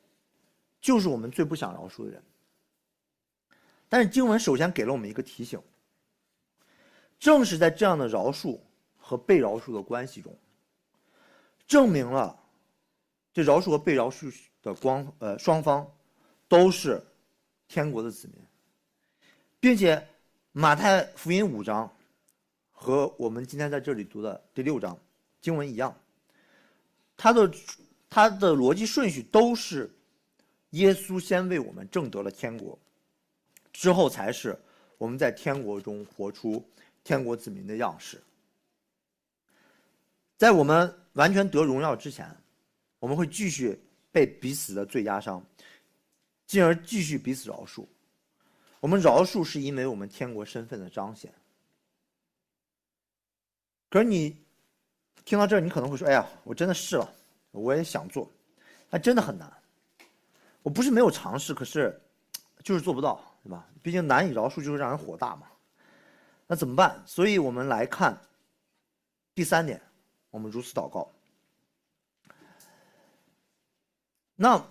[0.80, 2.22] 就是我们最不想饶恕的人。
[3.88, 5.58] 但是，经文首先给了我们一个提醒，
[7.18, 8.60] 正是在这样的饶恕
[8.98, 10.36] 和被饶恕的关系中，
[11.66, 12.38] 证明了
[13.32, 15.86] 这饶恕和被饶恕的光，呃，双方。
[16.48, 17.04] 都是
[17.66, 18.36] 天国的子民，
[19.58, 20.00] 并且
[20.52, 21.92] 马太福音五章
[22.70, 24.96] 和我们今天在这里读的第六章
[25.40, 25.92] 经文一样，
[27.16, 27.52] 它的
[28.08, 29.92] 它的逻辑顺序都是
[30.70, 32.78] 耶稣先为我们挣得了天国，
[33.72, 34.56] 之后才是
[34.98, 36.64] 我们在天国中活出
[37.02, 38.22] 天国子民的样式。
[40.36, 42.30] 在我们完全得荣耀之前，
[42.98, 43.78] 我们会继续
[44.12, 45.44] 被彼此的罪压伤，
[46.46, 47.84] 进而继续彼此饶恕。
[48.80, 51.32] 我们饶恕是因为我们天国身份的彰显。
[53.88, 54.36] 可是你
[55.24, 57.10] 听到这儿，你可能会说：“哎呀，我真的试了，
[57.50, 58.30] 我也想做，
[58.90, 59.50] 但真的很难。
[60.62, 61.98] 我不是没有尝试，可是
[62.62, 63.66] 就是做不到，对吧？
[63.82, 65.46] 毕竟难以饶恕就是让人火大嘛。
[66.46, 67.02] 那怎么办？
[67.06, 68.20] 所以我们来看
[69.34, 69.80] 第三点，
[70.36, 71.10] 我们如此祷告。
[74.34, 74.62] 那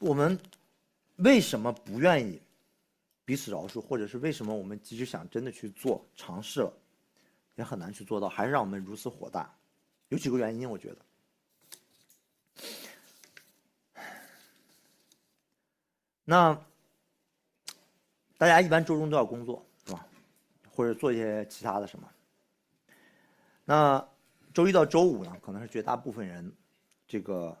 [0.00, 0.36] 我们
[1.18, 2.42] 为什么不愿意
[3.24, 6.72] 彼此饶恕，或者是为什么我们即使想真的去做尝试了？
[7.54, 9.54] 也很难去做到，还是让我们如此火大。
[10.08, 10.96] 有几个原因，我觉得。
[16.24, 16.60] 那
[18.36, 20.04] 大家一般周中都要工作，是吧？
[20.74, 22.10] 或者做一些其他的什么？
[23.64, 24.04] 那
[24.52, 26.52] 周一到周五呢，可能是绝大部分人
[27.06, 27.56] 这个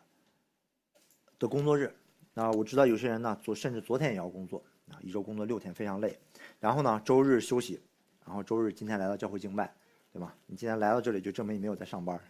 [1.38, 1.94] 的工作日。
[2.34, 6.18] 那我知道有些人呢，昨甚至昨天也要工作啊，一周工作六天，非常累。
[6.58, 7.80] 然后呢，周日休息，
[8.24, 9.74] 然后周日今天来到教会敬拜。
[10.12, 10.34] 对吧？
[10.46, 12.20] 你今天来到这里，就证明你没有在上班。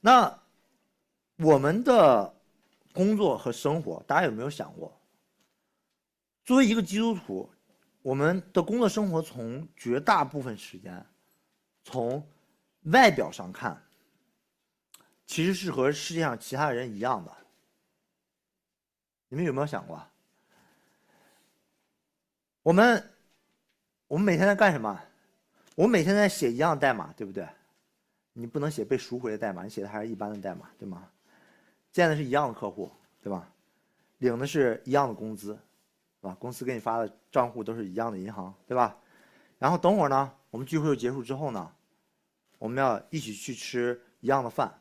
[0.00, 0.34] 那
[1.36, 2.34] 我们的
[2.94, 4.98] 工作和生活，大家有没有想过？
[6.46, 7.46] 作为一个基督徒，
[8.00, 11.04] 我们的工作生活从绝大部分时间，
[11.84, 12.26] 从
[12.84, 13.82] 外表上看，
[15.26, 17.32] 其实是和世界上其他人一样的。
[19.28, 20.02] 你们有没有想过？
[22.62, 23.10] 我们
[24.06, 25.00] 我们每天在干什么？
[25.74, 27.46] 我们每天在写一样的代码，对不对？
[28.32, 31.08] 你不能写被赎回的代码，你写的还是一般的代码，对吗？
[31.92, 32.90] 见的是一样的客户，
[33.22, 33.50] 对吧？
[34.18, 35.52] 领的是一样的工资，
[36.20, 36.36] 是吧？
[36.38, 38.96] 公司给你发的账户都是一样的银行，对吧？
[39.58, 41.72] 然后等会儿呢，我们聚会结束之后呢，
[42.58, 44.72] 我们要一起去吃一样的饭，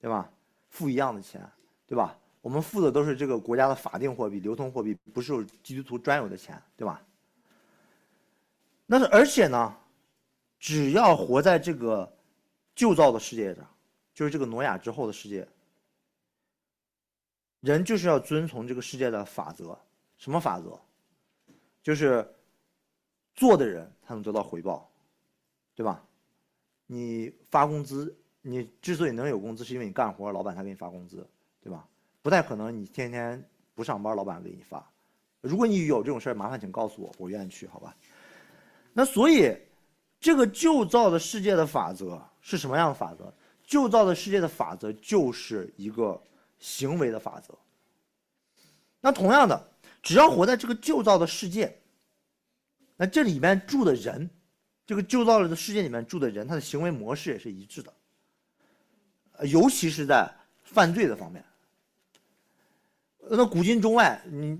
[0.00, 0.30] 对吧？
[0.68, 1.40] 付一样的钱，
[1.86, 2.16] 对吧？
[2.40, 7.02] 我们付的都是这个国家的法定货币、流通货币，不是基督徒专有的钱，对吧？
[8.86, 9.76] 那是而且呢？
[10.58, 12.10] 只要活在这个
[12.74, 13.66] 旧造的世界上，
[14.12, 15.48] 就是这个挪亚之后的世界，
[17.60, 19.78] 人就是要遵从这个世界的法则。
[20.18, 20.78] 什么法则？
[21.82, 22.30] 就是
[23.34, 24.90] 做的人才能得到回报，
[25.74, 26.04] 对吧？
[26.92, 28.12] 你发工资，
[28.42, 31.24] 你之所以能有工资，是因为你干活，老板才给你发工资，
[31.62, 31.86] 对吧？
[32.22, 33.40] 不太可能你天天
[33.74, 34.84] 不上班，老板给你发。
[35.40, 37.94] 如果你有这种事儿，麻烦请告诉我，我愿意去，好吧？
[38.92, 39.56] 那所以。
[40.22, 43.32] 这个旧造的世界的法则是什么样的法则？
[43.64, 46.22] 旧造的世界的法则就是一个
[46.58, 47.58] 行为的法则。
[49.00, 49.68] 那同样的，
[50.02, 51.74] 只要活在这个旧造的世界，
[52.98, 54.28] 那这里面住的人，
[54.90, 57.92] 这个旧造的世界里面住的人，他的行为模式也是一致的。
[59.46, 60.28] 尤其是在
[60.64, 61.44] 犯罪的方面。
[63.30, 64.58] 那古今中外，你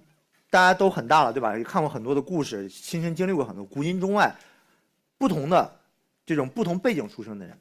[0.49, 1.59] 大家都很大了，对吧？
[1.59, 4.33] 也看过很多的故事，亲身经历过很多古今中外。
[5.18, 5.81] 不同的
[6.24, 7.59] 这种不同背景出生的人，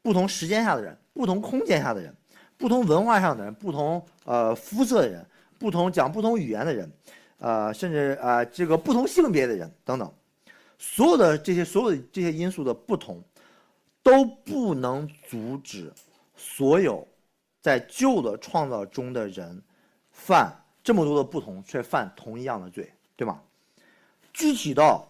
[0.00, 2.14] 不同时间下的人，不同空间下的人，
[2.56, 5.26] 不同文化上的人，不同呃肤色的人，
[5.58, 6.92] 不同讲不同语言的人，
[7.38, 10.14] 呃，甚至啊这个不同性别的人等等，
[10.78, 13.22] 所有的这些所有的这些因素的不同，
[14.02, 15.92] 都不能阻止
[16.34, 17.06] 所有
[17.60, 19.62] 在旧的创造中的人
[20.10, 23.42] 犯这么多的不同却犯同一样的罪，对吗？
[24.32, 25.06] 具体到。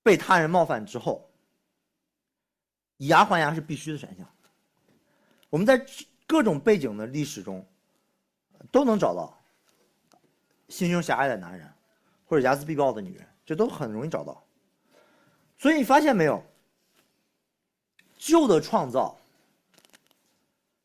[0.00, 1.28] 被他人冒犯之后，
[2.96, 4.26] 以牙还牙是必须的选项。
[5.50, 5.84] 我们在
[6.26, 7.66] 各种背景的历史中，
[8.72, 9.38] 都能找到
[10.70, 11.70] 心胸狭隘的男人，
[12.24, 14.44] 或者睚眦必报的女人，这都很容易找到。
[15.56, 16.44] 所以你发现没有？
[18.18, 19.18] 旧的创造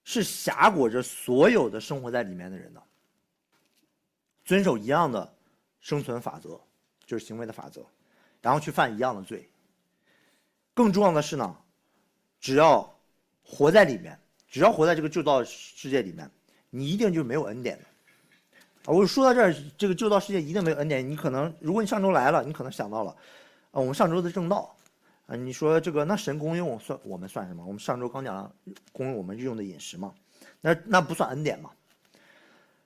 [0.06, 2.82] 是辖裹着所有的生活在里面的人的，
[4.46, 5.36] 遵守一样的
[5.82, 6.58] 生存法则，
[7.06, 7.86] 就是行为的法则。
[8.42, 9.50] 然后去犯一样的罪。
[10.74, 11.58] 更重要的是呢，
[12.40, 12.98] 只要
[13.44, 16.32] 活在里面，只要活在这个旧造世界里面，
[16.70, 17.86] 你一定就没有恩典的。
[18.86, 21.08] 我说到这儿，这个旧造世界一定没有恩典。
[21.08, 23.12] 你可能，如果你上周来了，你可能想到了，
[23.72, 24.76] 啊，我们上周的正道，
[25.26, 27.66] 啊，你说这个那神供应算我们算什么？
[27.66, 28.54] 我们上周刚讲了
[28.92, 30.14] 供应我们日用的饮食嘛，
[30.62, 31.72] 那那不算恩典嘛？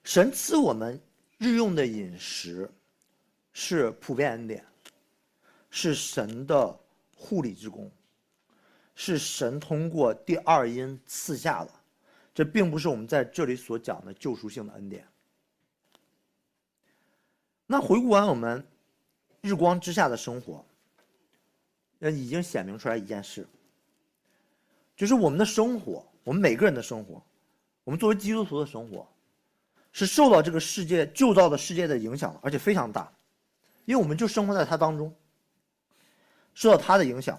[0.03, 0.99] 神赐我们
[1.37, 2.69] 日用的饮食
[3.53, 4.63] 是普遍恩典。
[5.69, 6.75] 是神的
[7.13, 7.91] 护理之功，
[8.95, 11.71] 是神通过第二因赐下的，
[12.33, 15.05] 这并不是我们在这里所讲的救赎性的恩典。
[17.67, 18.65] 那回顾完我们
[19.41, 20.65] 日光之下的生活，
[21.99, 23.45] 那已经显明出来一件事，
[24.95, 27.21] 就是我们的生活，我们每个人的生活，
[27.83, 29.05] 我们作为基督徒的生活，
[29.91, 33.11] 是受到这个世界旧造的世界的影响，而且非常大，
[33.83, 35.13] 因为我们就生活在它当中，
[36.53, 37.37] 受到它的影响，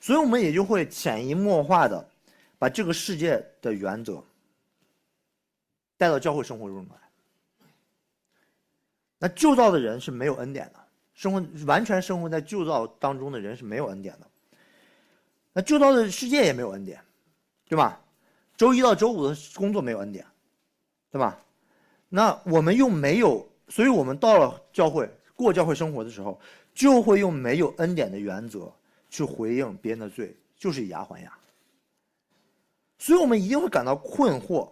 [0.00, 2.08] 所以我们也就会潜移默化的
[2.56, 4.24] 把这个世界的原则
[5.96, 7.03] 带到教会生活中来。
[9.24, 10.78] 那旧造的人是没有恩典的，
[11.14, 14.26] 生活完全生活在旧造当中的人是没有恩典的。
[15.54, 17.00] 那旧造的世界也没有恩典，
[17.66, 17.98] 对吧？
[18.54, 20.26] 周一到周五的工作没有恩典，
[21.10, 21.40] 对吧？
[22.10, 26.38] 那我们又没有，所以我们到了教会过教会生活的时候，
[26.74, 28.70] 就会用没有恩典的原则
[29.08, 31.32] 去回应别人的罪，就是以牙还牙。
[32.98, 34.68] 所以我们一定会感到困惑，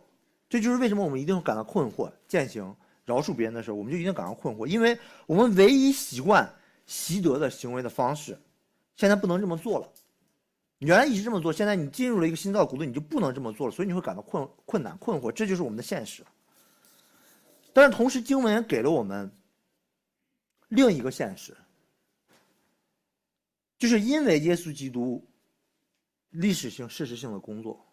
[0.46, 2.12] 这就是为什么我们一定会感到困惑。
[2.28, 6.52] 践行饶恕别人的时候，我们就一定感到困惑，因为我们唯一习惯
[6.86, 8.38] 习得的行为的方式，
[8.96, 9.88] 现在不能这么做了。
[10.78, 16.24] 原来一直这么做，现在你进入了一个新造国度，你就不能这么做了，所以你会感到困困难、困惑，这就是我们的现实。
[17.72, 19.30] 但是同时，经文也给了我们
[20.68, 21.56] 另一个现实，
[23.78, 25.24] 就是因为耶稣基督
[26.30, 27.84] 历史性、事实性的工作，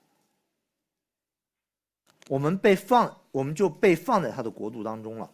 [2.27, 5.31] 我们被放，我们就被放在他的国度当中了。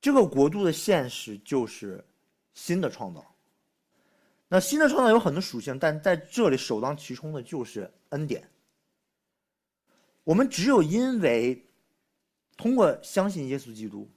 [0.00, 2.04] 这个国度的现实就是
[2.52, 3.24] 新的创造。
[4.48, 8.48] 那新的创造有很多属性，但在这里首当其冲的就是恩典。
[10.22, 11.64] 我们只有因为
[12.56, 14.08] 通过相信耶稣基督，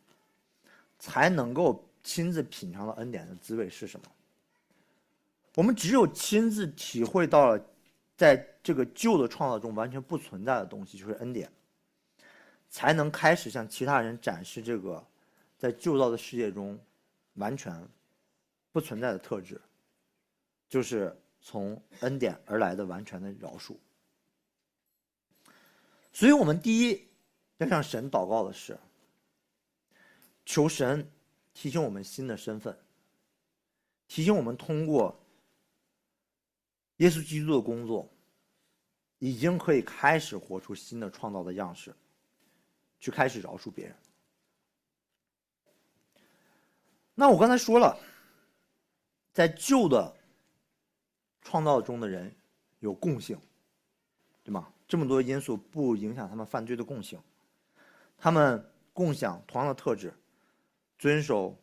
[0.99, 4.05] 才能够亲自品尝到恩典的滋味是什么。
[5.55, 7.65] 我们只有亲自体会到了，
[8.15, 11.51] 在这个旧的创造中完全不存在的东西，就是恩典，
[12.69, 15.05] 才能开始向其他人展示这个
[15.57, 16.79] 在旧造的世界中
[17.35, 17.87] 完全
[18.71, 19.59] 不存在的特质。
[20.69, 23.77] 就是从恩典而来的完全的饶恕，
[26.11, 27.07] 所以我们第一
[27.59, 28.77] 要向神祷告的是，
[30.45, 31.09] 求神
[31.53, 32.77] 提醒我们新的身份，
[34.09, 35.17] 提醒我们通过
[36.97, 38.11] 耶稣基督的工作，
[39.19, 41.95] 已经可以开始活出新的创造的样式，
[42.99, 43.95] 去开始饶恕别人。
[47.15, 47.97] 那我刚才说了，
[49.33, 50.15] 在旧的。
[51.49, 52.35] 创造中的人
[52.79, 53.39] 有共性，
[54.43, 54.67] 对吗？
[54.85, 57.17] 这么多因素不影响他们犯罪的共性，
[58.17, 60.13] 他们共享同样的特质，
[60.99, 61.57] 遵守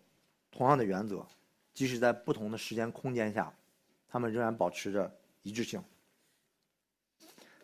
[0.51, 1.27] 同样的原则，
[1.75, 3.53] 即使在不同的时间空间下，
[4.09, 5.85] 他们仍然保持着一致性。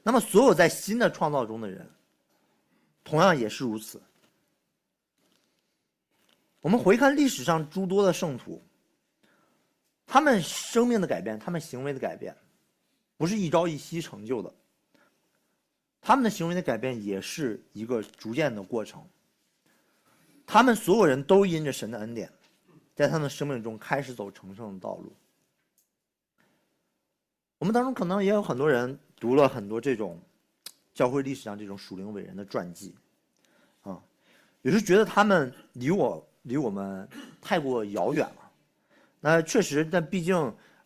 [0.03, 1.91] 那么，所有在新的创造中的人，
[3.11, 4.01] 同样也是如此。
[6.61, 8.63] 我们回看历史上诸多的圣徒。
[10.07, 12.37] 他们生命的改变，他们行为的改变，
[13.17, 14.53] 不是一朝一夕成就的。
[16.01, 19.05] 他们的行为的改变也是一个逐渐的过程。
[20.47, 22.31] 他们所有人都因着神的恩典，
[22.95, 25.13] 在他们的生命中开始走成圣的道路。
[27.59, 30.21] 我们当中可能也有很多人读了很多这种
[31.01, 32.95] 教会历史上这种属灵伟人的传记，
[33.81, 33.99] 啊，
[34.61, 37.09] 有时觉得他们离我离我们
[37.41, 38.53] 太过遥远了。
[39.19, 40.37] 那确实，但毕竟，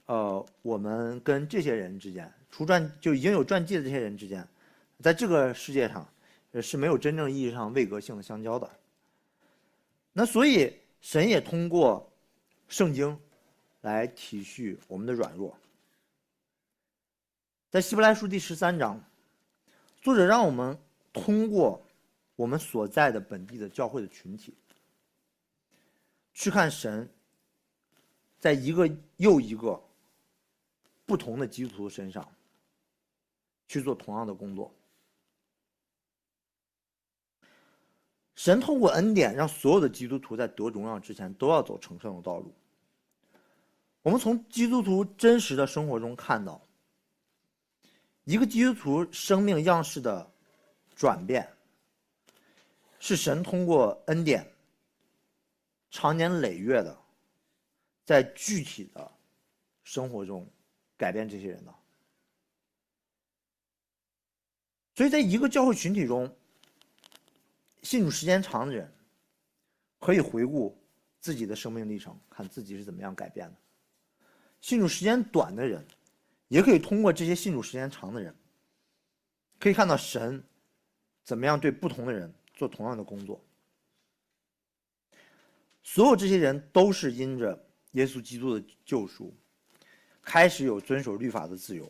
[0.06, 4.46] 呃，我们跟这些人之间出传就已经有传记的这些人之间，
[5.00, 6.08] 在这个世界上，
[6.62, 8.70] 是没有真正意义上位格性的相交的。
[10.12, 12.08] 那所以，神也通过
[12.68, 13.18] 圣经
[13.80, 15.58] 来体恤我们的软弱。
[17.68, 19.02] 在希伯来书第十三章，
[20.04, 20.78] 作者让我们
[21.14, 21.82] 通过
[22.36, 24.54] 我们所在的本地的教会的群体，
[26.34, 27.10] 去看神。
[28.38, 28.86] 在一个
[29.16, 29.82] 又一个
[31.06, 32.30] 不同的基督徒身上
[33.66, 34.70] 去做同样的工作，
[38.34, 42.52] 神通过恩典让所有的基督徒在得荣耀之前都要走成圣的道路。
[44.02, 46.60] 我们从基督徒真实的生活中看到，
[48.24, 50.30] 一个基督徒生命样式的
[50.96, 51.48] 转变，
[52.98, 54.46] 是神通过恩典
[55.90, 56.98] 长年累月的。
[58.06, 59.10] 在具体的
[59.82, 60.46] 生活中
[60.94, 61.74] 改变这些人的？
[64.94, 66.30] 所以在一个教会群体中，
[67.82, 68.92] 信主时间长的人
[70.00, 70.78] 可以回顾
[71.18, 73.56] 自己的生命历程，看自己是怎么样改变的；
[74.60, 75.82] 信主时间短的人，
[76.54, 78.32] 也可以通过这些信主时间长的人，
[79.58, 80.40] 可以看到神
[81.24, 83.44] 怎么样对不同的人做同样的工作。
[85.82, 87.60] 所有这些人都是因着。
[87.94, 89.32] 耶稣基督的救赎，
[90.20, 91.88] 开始有遵守律法的自由。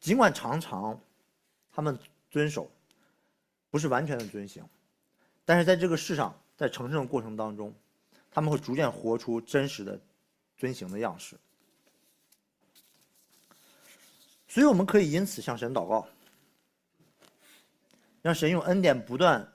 [0.00, 0.98] 尽管常常，
[1.70, 1.98] 他们
[2.30, 2.70] 遵守，
[3.68, 4.66] 不是完全的遵行，
[5.44, 7.74] 但是在这个世上，在成圣的过程当中，
[8.30, 10.00] 他们会逐渐活出真实的
[10.56, 11.36] 遵行的样式。
[14.56, 16.08] 所以，我们可以因此向神祷告，
[18.22, 19.52] 让神用恩典不断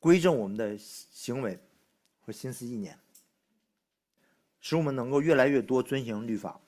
[0.00, 1.60] 归正我们的行为
[2.22, 2.98] 和心思意念，
[4.62, 6.58] 使我们能够越来越多遵行律法，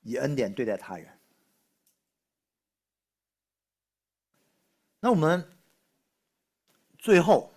[0.00, 1.06] 以恩典对待他人。
[5.00, 5.46] 那我们
[6.96, 7.52] 最后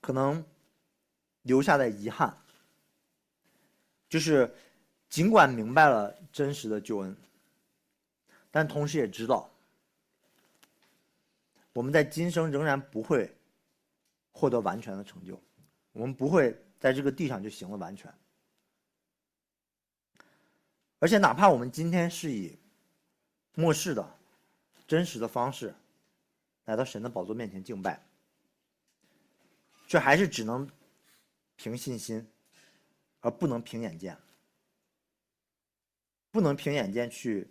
[0.00, 0.44] 可能
[1.42, 2.36] 留下的遗憾，
[4.08, 4.52] 就是。
[5.08, 7.16] 尽管明白了真实的救恩，
[8.50, 9.50] 但同时也知道，
[11.72, 13.34] 我们在今生仍然不会
[14.32, 15.40] 获得完全的成就，
[15.92, 18.12] 我们不会在这个地上就行了完全。
[20.98, 22.58] 而且，哪怕我们今天是以
[23.54, 24.18] 末世的
[24.86, 25.74] 真实的方式
[26.64, 28.04] 来到神的宝座面前敬拜，
[29.86, 30.68] 却还是只能
[31.56, 32.28] 凭信心，
[33.20, 34.18] 而不能凭眼见。
[36.30, 37.50] 不能凭眼见去，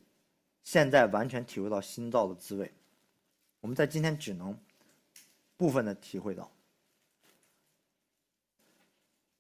[0.64, 2.74] 现在完全体会到新造的滋味。
[3.60, 4.58] 我们在今天只能
[5.58, 6.52] 部分的体会到，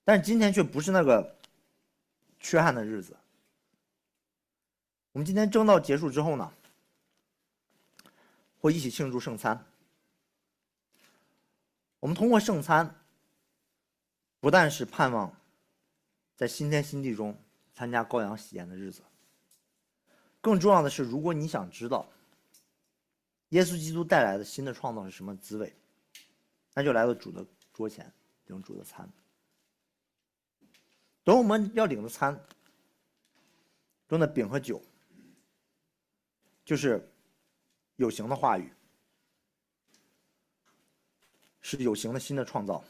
[0.04, 1.38] 但是今天却不是那个
[2.40, 3.16] 缺憾的日子。
[5.12, 6.52] 我们今天正道结束之后呢，
[8.60, 9.66] 会一起庆祝圣餐。
[12.00, 12.96] 我们通过圣餐，
[14.40, 15.36] 不但是盼望
[16.36, 17.36] 在新天新地中
[17.74, 19.02] 参加羔羊喜宴的日子。
[20.48, 22.08] 更重要的是，如果你想知道
[23.50, 25.76] 耶稣基督带来的新的创造是什么滋味，
[26.74, 28.10] 那就来到主的桌前
[28.45, 29.12] 领主的餐。
[31.26, 32.41] 等我们要领的餐
[34.08, 34.82] 中的饼和酒，
[36.64, 37.06] 就是
[37.98, 38.72] 有形的话语，
[41.60, 42.82] 是有形的新的创造，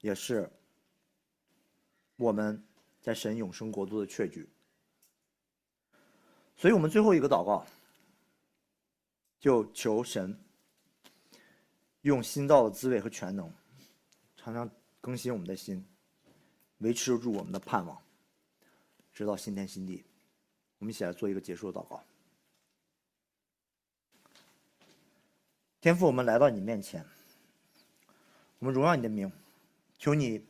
[0.00, 0.50] 也是
[2.16, 2.60] 我们
[3.00, 4.48] 在神永生国度的确据。
[6.60, 7.64] 所以我们最后一个祷告，
[9.38, 10.38] 就求神
[12.02, 13.50] 用新造的滋味和全能，
[14.36, 15.82] 常常更新我们的心，
[16.80, 17.98] 维持住我们的盼望，
[19.14, 20.04] 直到新天新地。
[20.80, 22.04] 我们一起来做一个结束的祷告。
[25.80, 27.02] 天父，我们来到你面前，
[28.58, 29.32] 我们荣耀你的名，
[29.98, 30.44] 求你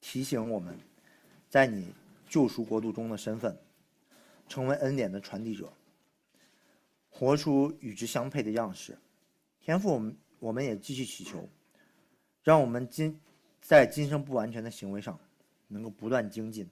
[0.00, 0.80] 提醒我们，
[1.50, 1.92] 在你
[2.26, 3.54] 救赎国度中的身份。
[4.48, 5.72] 成为恩典的传递者，
[7.08, 8.98] 活出与之相配的样式。
[9.60, 11.48] 天赋，我们我们也继续祈求，
[12.42, 13.20] 让我们今
[13.60, 15.18] 在今生不完全的行为上，
[15.66, 16.68] 能够不断精进，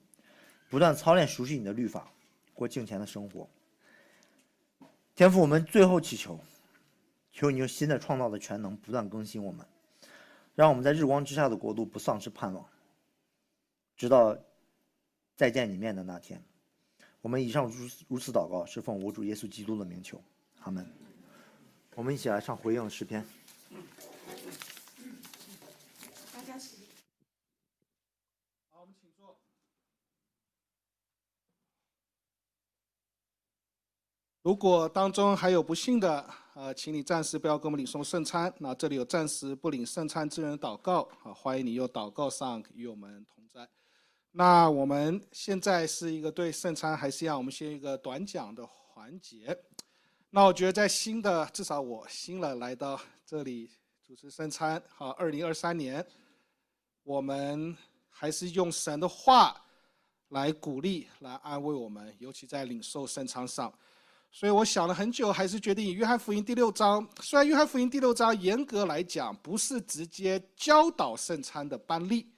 [0.69, 2.11] 不断操练熟悉你的律法，
[2.53, 3.49] 过敬虔的生活。
[5.13, 6.39] 天赋，我们最后祈求，
[7.31, 9.65] 求你用新的创造的全能不断更新我们，
[10.55, 12.65] 让我们在日光之下的国度不丧失盼望，
[13.97, 14.37] 直到
[15.35, 16.41] 再见你面的那天。
[17.25, 20.21] 我们以上如如此祷告，是奉我主耶稣基督的名求，
[20.59, 20.87] 阿门。
[21.95, 23.25] 我们一起来唱回应诗篇。
[26.31, 26.53] 大家
[28.69, 29.35] 好，我们请坐。
[34.43, 38.53] 如果当中还有不幸的，呃，请你暂时不要给我们领送圣餐。
[38.59, 43.67] 那这里有暂时不领圣餐之人祷告，啊，欢迎你用祷告上与我们同在。
[44.37, 49.57] 那我们现在是一个对圣餐还是一样，我们先一个短讲的环节。
[50.29, 53.69] 那我觉得在新的，至少我新了来到这里
[54.05, 56.05] 主持圣餐，好，二零二三年，
[57.03, 57.77] 我们
[58.09, 59.55] 还是用神的话
[60.27, 63.73] 来鼓励、来安慰我们，尤其在领受圣餐上。
[64.33, 67.07] 所以我想了很久，还是决定以约翰福音第六章。
[67.21, 72.34] 虽然约翰福音第六章严格来讲不是直接教导圣餐的班例。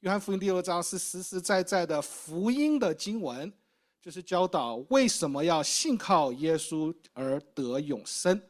[0.00, 3.50] 约翰福音第六章是实实在在的福音的经文，
[4.02, 8.40] 就是教导为什么要信靠耶稣而得永生。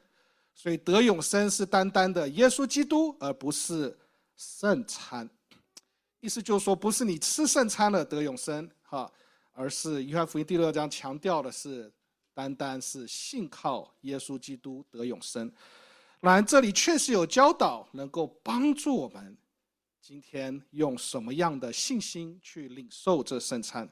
[0.55, 3.97] 所以得永生是单单的耶稣基督，而不是
[4.37, 5.29] 圣餐。
[6.21, 9.11] 意思就是说，不是你吃圣餐了得永生，哈，
[9.53, 11.93] 而是约翰福音第六章强调的是，
[12.35, 15.53] 单单是信靠耶稣基督得永生。
[16.21, 19.37] 然，这里确实有教导，能够帮助我们。
[20.09, 23.89] 今天用什么样的信心去领受这圣餐？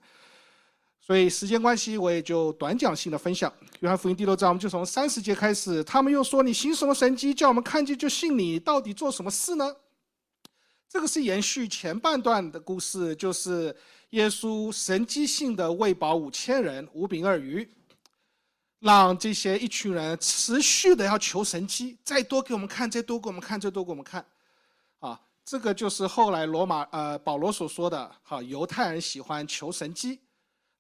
[1.01, 3.53] 所以时间关系，我也就短讲性的分享。
[3.81, 5.83] 约翰福音第六章，我们就从三十节开始。
[5.83, 8.61] 他们又说：“你行什么神迹，叫我们看见就信你？
[8.61, 9.75] 到底做什么事呢？”
[10.89, 13.75] 这个是延续前半段的故事，就是
[14.11, 17.69] 耶稣神迹性的喂饱五千人，五饼二鱼。
[18.79, 24.25] 让这些一群人持续的要求神迹，再多给我们看，再多给我们看，再多给我们看，
[25.45, 30.21] 这个就是后来罗马呃保罗所说的，好，犹太人喜欢求神迹，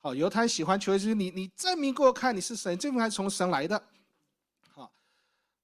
[0.00, 3.80] 好，犹太人喜欢求神迹，你你证明给我看你是神，证明还是从神来的，
[4.70, 4.90] 好，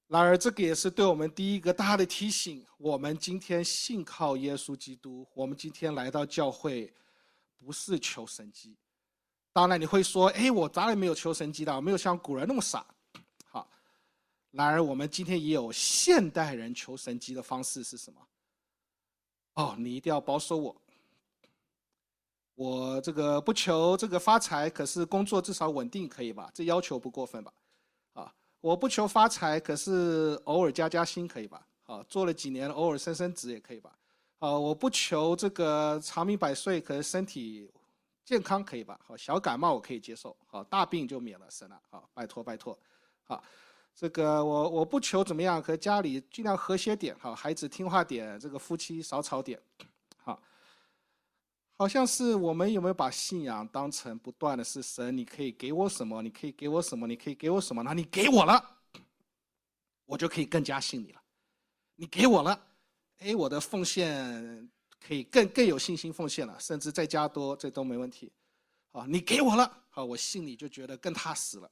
[0.05, 6.93] 然而这个也是对我们第一个大的提醒，我们今天信靠耶稣基督，我们今天来到教会，
[7.57, 8.77] 不是求神迹。
[9.51, 12.85] 当然你会说，哎，我当然没有求神迹的，我没有像古人那么傻。
[13.45, 13.67] 好，
[14.51, 18.21] 然而我们今天也有现代人求神迹的方式是什么？
[19.61, 20.75] 哦，你一定要保守我。
[22.55, 26.49] 我这个不求这个发财，可是工作至少稳定，可以吧？
[26.53, 27.53] 这要求不过分吧？
[28.13, 31.65] 啊，我不求发财，可是偶尔加加薪，可以吧？
[31.85, 33.97] 啊，做了几年，偶尔升升职也可以吧？
[34.39, 37.71] 啊，我不求这个长命百岁，可是身体。
[38.23, 38.97] 健康可以吧？
[39.03, 40.37] 好，小感冒我可以接受。
[40.45, 41.81] 好，大病就免了，神了。
[41.89, 42.77] 好，拜托拜托。
[43.23, 43.43] 好，
[43.95, 47.15] 这个我我不求怎么样，和家里尽量和谐点。
[47.19, 49.61] 好，孩子听话点，这个夫妻少吵点。
[50.17, 50.41] 好，
[51.73, 55.15] 好像是我们有没有把信仰当成不断的是神？
[55.15, 56.21] 你可以给我什么？
[56.21, 57.07] 你可以给我什么？
[57.07, 57.83] 你可以给我什么？
[57.83, 58.77] 那你给我了，
[60.05, 61.21] 我就可以更加信你了。
[61.95, 62.67] 你给我了，
[63.19, 64.69] 哎，我的奉献。
[65.03, 68.31] 可以更更有信心奉献了，甚至再加多，这都没问题。
[68.91, 71.71] 好，你给我了，好，我心里就觉得更踏实了。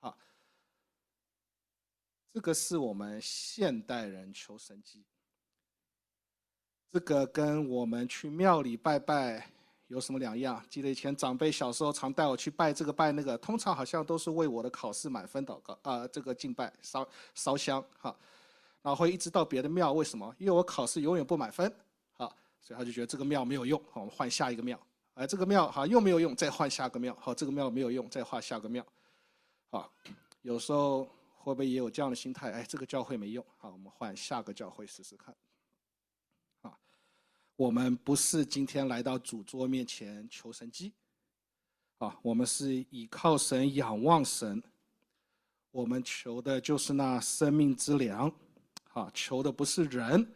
[0.00, 0.18] 好，
[2.32, 5.04] 这个是我们现代人求神迹。
[6.90, 9.50] 这个跟我们去庙里拜拜
[9.88, 10.64] 有什么两样？
[10.70, 18.16] 记得以前长辈小时候常带我去拜这个拜那个，通常好像都是为我的考试满分祷告啊，这个敬拜烧烧香哈，
[18.80, 20.34] 然后会一直到别的庙，为什么？
[20.38, 21.70] 因为我考试永远不满分。
[22.14, 24.80] 好所以他就觉得这个庙没有用，我们换下一个庙。
[25.14, 27.14] 哎，这个庙好又没有用，再换下个庙。
[27.20, 28.82] 好，这个庙没有用，再换下个庙。
[29.70, 29.92] 好，
[30.40, 31.06] 有时候
[31.42, 32.52] 会不会也有这样的心态？
[32.52, 35.34] 哎，这个教会没用，好，我们换下个教会试试看。
[36.60, 36.78] 啊，
[37.56, 40.92] 我们不是今天来到主桌面前求神迹，
[41.98, 44.62] 啊，我们是倚靠神、仰望神，
[45.72, 48.32] 我们求的就是那生命之粮，
[48.92, 50.32] 啊，求的不是人，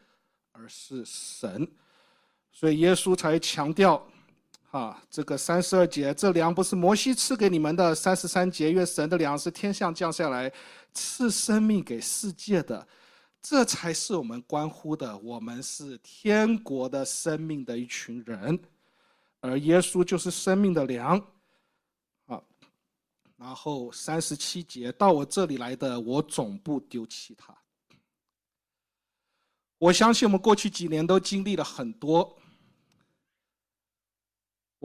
[0.50, 1.70] 而是神。
[2.50, 4.04] 所以耶稣才强调，
[4.70, 10.52] 啊，这个三十二节，这粮不是摩西赐给你们的；三十三节，愿神的粮是天上降下来，
[10.92, 12.86] 赐生命给世界的，
[13.40, 15.16] 这才是我们关乎的。
[15.18, 18.58] 我们是天国的生命的一群人，
[19.40, 21.16] 而耶稣就是生命的粮。
[22.26, 22.42] 啊，
[23.36, 27.56] 然后三十七节，到我这里来的，我总不丢弃他。
[29.78, 32.36] 我相信我们过去几年都经历了很多。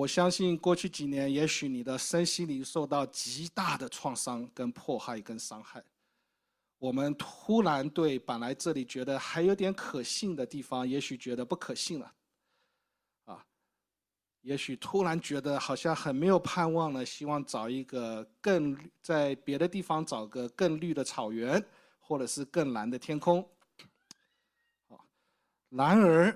[0.01, 5.83] 我相信过去几年，也许你的身心灵受到极大的创伤、跟迫害、跟伤害。
[6.79, 12.11] 我们突然对本来这里觉得还有点可信的地方，也许觉得不可信了。
[13.25, 13.45] 啊，
[14.41, 21.63] 也许突然觉得好像很没有盼望了，希望找一个更在别的地方找个更绿的草原，
[21.99, 23.47] 或者是更蓝的天空。
[24.87, 24.97] 啊，
[25.69, 26.35] 然而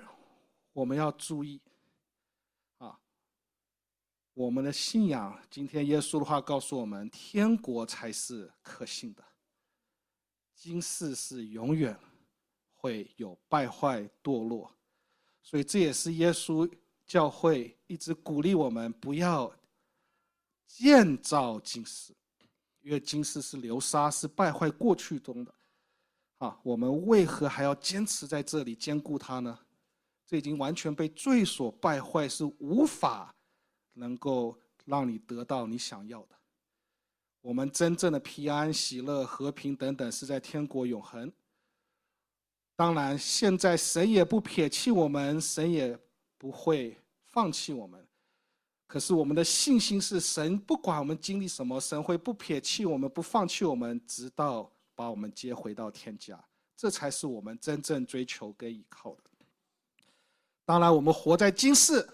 [0.72, 1.60] 我们要注意。
[4.36, 9.24] 我们的信仰，今天耶稣的话告诉我们：天国才是可信的，
[10.54, 11.98] 今世是永远
[12.74, 14.70] 会有败坏堕落，
[15.40, 16.70] 所以这也是耶稣
[17.06, 19.50] 教会一直鼓励我们不要
[20.66, 22.14] 建造今世，
[22.82, 25.54] 因为今世是流沙，是败坏过去中的。
[26.36, 29.58] 啊，我们为何还要坚持在这里兼顾它呢？
[30.26, 33.32] 这已经完全被罪所败坏，是无法。
[33.96, 36.36] 能够让你得到你想要的。
[37.40, 41.32] 我们真正的平安、喜乐、和平等等，是在天国永恒。
[42.74, 45.98] 当然，现在神也不撇弃我们，神也
[46.36, 48.06] 不会放弃我们。
[48.86, 56.38] 可是，我们的信心是神不管我们经历什么，神会不撇弃我们，不放弃我们，直到把我们接回到天家。
[56.76, 59.30] 这才是我们真正追求跟依靠的。
[60.64, 62.06] 当然，我们活在今世。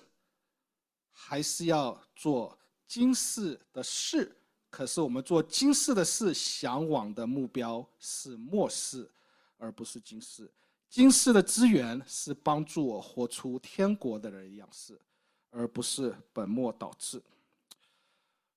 [1.33, 2.55] 还是要做
[2.87, 4.31] 今世的事，
[4.69, 9.11] 可是我们做今世的事，向往的目标是末世，
[9.57, 10.47] 而不是今世。
[10.91, 15.01] 今世的资源是帮助我活出天国的人样式，
[15.49, 17.23] 而不是本末倒置。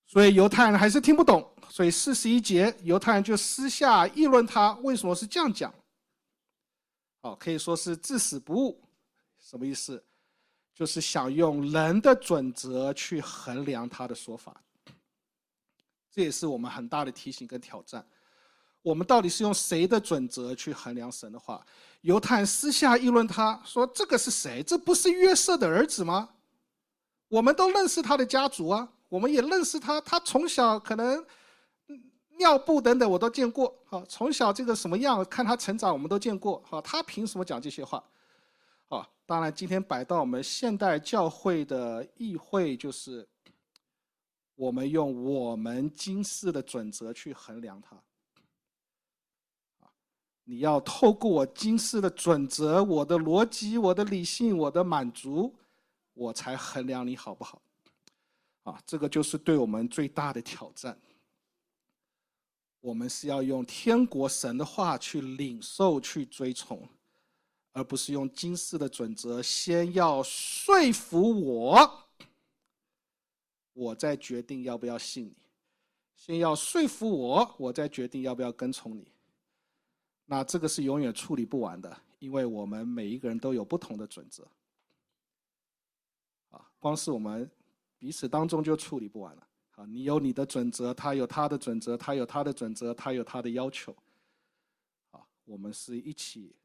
[0.06, 5.74] 所以犹太人还是听不懂，所以四十一节犹太人就私下议论他为什么是这样讲。
[7.22, 8.82] 好，可以说是至死不悟，
[9.40, 10.04] 什么意思？
[10.76, 14.62] 就是想用人的准则去衡量他的说法，
[16.12, 18.06] 这也是我们很大的提醒跟挑战。
[18.82, 21.66] 我们到底是用谁的准则去衡量神的话？
[22.02, 24.62] 犹太私下议论他说：“这个是谁？
[24.62, 26.30] 这不是约瑟的儿子吗？
[27.30, 30.00] 我们都认识他的家族啊，我们也认识他。
[30.02, 31.26] 他从小可能
[32.38, 33.76] 尿布等等我都见过。
[33.86, 36.62] 好，从小这个什么样，看他成长我们都见过。
[36.64, 38.04] 好，他凭什么讲这些话？
[39.26, 43.28] 当然今天摆到我们现代教会的议会，就是
[44.56, 48.02] 我们用我们今世的准则去衡量他。”
[50.48, 55.52] 你要透过我今世的准则、我的逻辑、我的理性、我的满足，
[56.14, 57.60] 我才衡量你好不好？
[58.62, 60.96] 啊，这个就是对我们最大的挑战。
[62.80, 66.88] 我们是要用天国神的话去领受、去追从，
[67.76, 72.08] 而不是用今世的准则，先要说服我，
[73.74, 75.34] 我再决定要不要信你；
[76.16, 79.12] 先要说服我，我再决定要不要跟从你。
[80.26, 84.48] 那这个是永远处理不完的，因为我们每一个人都有不同的准则，
[86.52, 87.52] 啊，光是我们
[88.00, 89.46] 彼此当中就处理不完了。
[89.72, 93.94] 啊，你有你的准则，他有他的准则，他有他的准则，他有他的要求，
[95.12, 96.56] 啊，我们是一起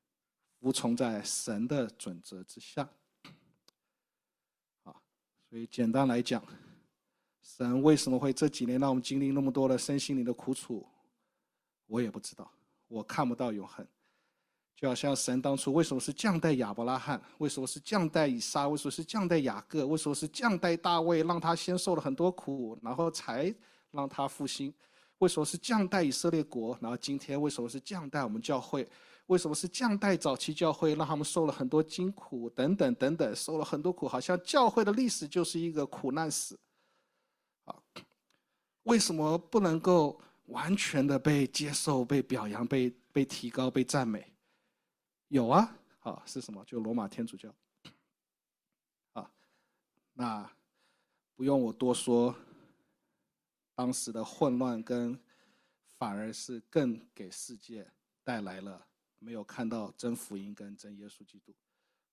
[0.60, 2.86] 服从在神的准则之下，
[4.82, 4.94] 啊，
[5.48, 6.44] 所以简单来讲，
[7.40, 10.86] 神为什么会这几年让我们经历那么多的身心灵的苦楚，
[11.86, 12.52] 我也不知道。
[12.88, 13.86] 我看不到永恒，
[14.76, 23.54] 就好像神当初为什么是降待亚伯拉罕，为什么是降待以撒，为什么是降待雅各，为什么是降待大卫，让他先受了很多苦，然后才
[23.92, 24.74] 让他复兴？
[25.18, 26.76] 为什么是降待以色列国？
[26.82, 28.86] 然后今天为什么是降待我们教会？
[29.30, 36.58] 为什么是降代早期教会，让他们受了很多辛苦等等等等，受了很多苦，好像教会的历史就是一个苦难史。
[37.64, 37.74] 啊，
[38.82, 40.20] 为什么不能够？
[40.46, 44.32] 完全的被接受、被表扬、被被提高、被赞美，
[45.28, 46.64] 有啊，好是什么？
[46.64, 47.54] 就罗马天主教，
[49.12, 49.30] 啊，
[50.12, 50.50] 那
[51.36, 52.34] 不用我多说，
[53.76, 55.16] 当时的混乱跟
[55.96, 57.88] 反而是更给世界
[58.24, 58.84] 带来了
[59.20, 61.54] 没有看到真福音跟真耶稣基督，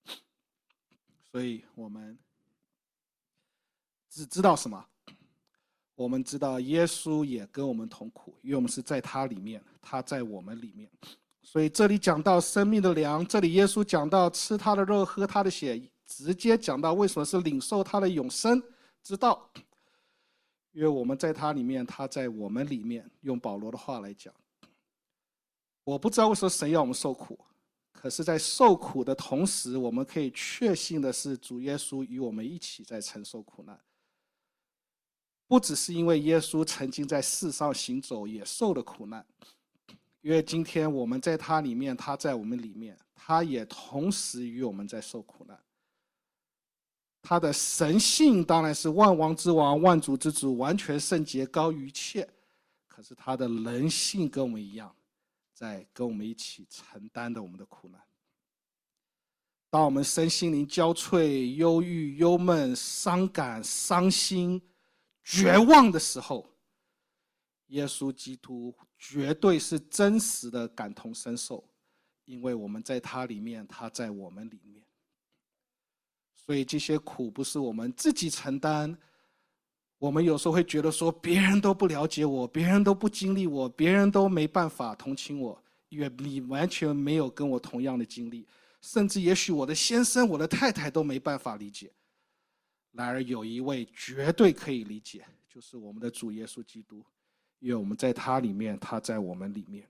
[1.32, 2.18] 所以我们
[4.08, 4.86] 只知道什么？
[5.96, 10.88] 我们知道耶稣也跟我们同苦，因为我们是在他里面，他在我们里面。
[11.42, 18.62] 所以这里讲到生命的粮，这里耶稣讲到吃他的肉、喝他的血，直接讲到为什么是领受他的永生
[19.02, 19.50] 之道。
[20.74, 23.10] 因为我们在他里面，他在我们里面。
[23.22, 24.32] 用保罗的话来讲，
[25.88, 27.40] 我不知道为什么神要我们受苦，
[27.94, 33.80] 可是，在受苦的同时，我们可以确信的是，主耶稣与我们一起在承受苦难。
[35.48, 39.26] 不只是因为耶稣曾经在世上行走，也受了苦难，
[40.20, 45.58] 因为今天我们在他里面，他在我们里面，他也同时与我们在受苦难。
[47.22, 52.28] 他的神性当然是万王之王、万主之主，完全圣洁，高于一切。
[52.88, 54.94] 可是他的人性跟我们一样，
[55.58, 58.00] 在跟我们一起承担的我们的苦难。
[59.72, 64.62] 当我们身心灵交瘁、忧郁、忧闷、伤感、伤心。
[65.24, 66.48] 绝望的时候，
[67.66, 71.68] 耶稣基督绝对是真实的感同身受，
[72.24, 74.82] 因为我们在他里面，他在我们里面。
[76.34, 78.98] 所以这些苦不是我们自己承担。
[80.00, 88.46] 我们有时候会觉得说，别人都不了解我，别人都不经历我，别人都没办法同情我，因为你完全没有跟我同样的经历，
[88.82, 91.92] 甚至也许我的先生、我的太太都没办法理解。
[92.92, 97.04] 然而有一位绝对可以理解，就是我们的主耶稣基督，
[97.60, 99.84] 因为我们在他里面，他在我们里面。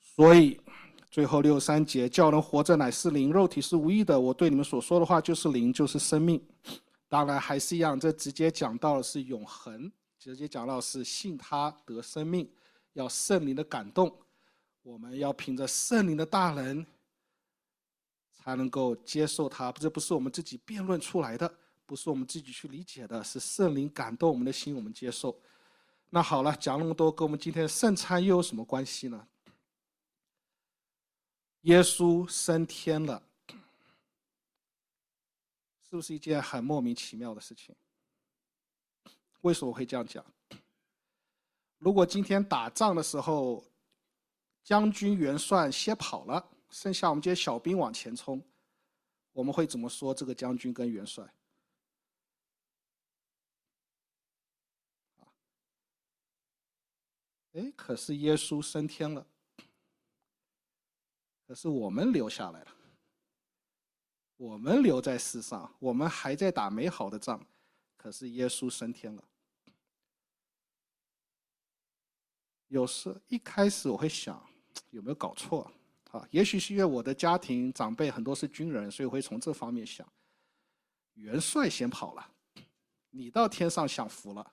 [0.00, 0.60] 所以
[1.10, 4.18] 最后六三节，叫人活着乃是灵，肉体是无意的。
[4.18, 6.40] 我对你们所说的话就是灵，就是生命。
[7.10, 12.50] 当然还是一样，这直接讲到的是永恒，直接讲到是信他得生命，
[12.94, 14.10] 要圣灵的感动，
[14.80, 16.86] 我们要凭着圣灵的大能。
[18.42, 21.54] 才能够接受它，这不是我们自己辩论出来的，
[21.84, 25.38] 不是我们自己去理解的，是圣灵感动我们的心，我们接受。
[26.08, 29.28] 那好了，讲那么多，跟我们今天圣餐又有什么关系呢？
[31.60, 33.22] 耶稣升天了，
[35.90, 37.74] 是不是一件很莫名其妙的事情？
[39.40, 40.24] 为什么会这样讲？
[41.78, 43.64] 如果今天打仗的时候
[44.62, 48.40] 将军元帅先跑了剩下我们这些小兵往前冲
[49.32, 51.24] 我们会怎么说这个将军跟元帅？
[57.54, 59.26] 哎可是耶稣升天了
[61.48, 62.76] 可是我们留下来了。
[64.40, 67.38] 我们留在世上，我们还在打美好的仗，
[67.98, 69.22] 可是耶稣升天了。
[72.68, 74.42] 有时一开始我会想，
[74.88, 75.70] 有没有搞错？
[76.12, 80.10] 啊，也许是因为我的家庭长辈很多是军人，所以会从这方面想。
[81.16, 82.26] 元帅先跑了，
[83.10, 84.52] 你到天上享福了，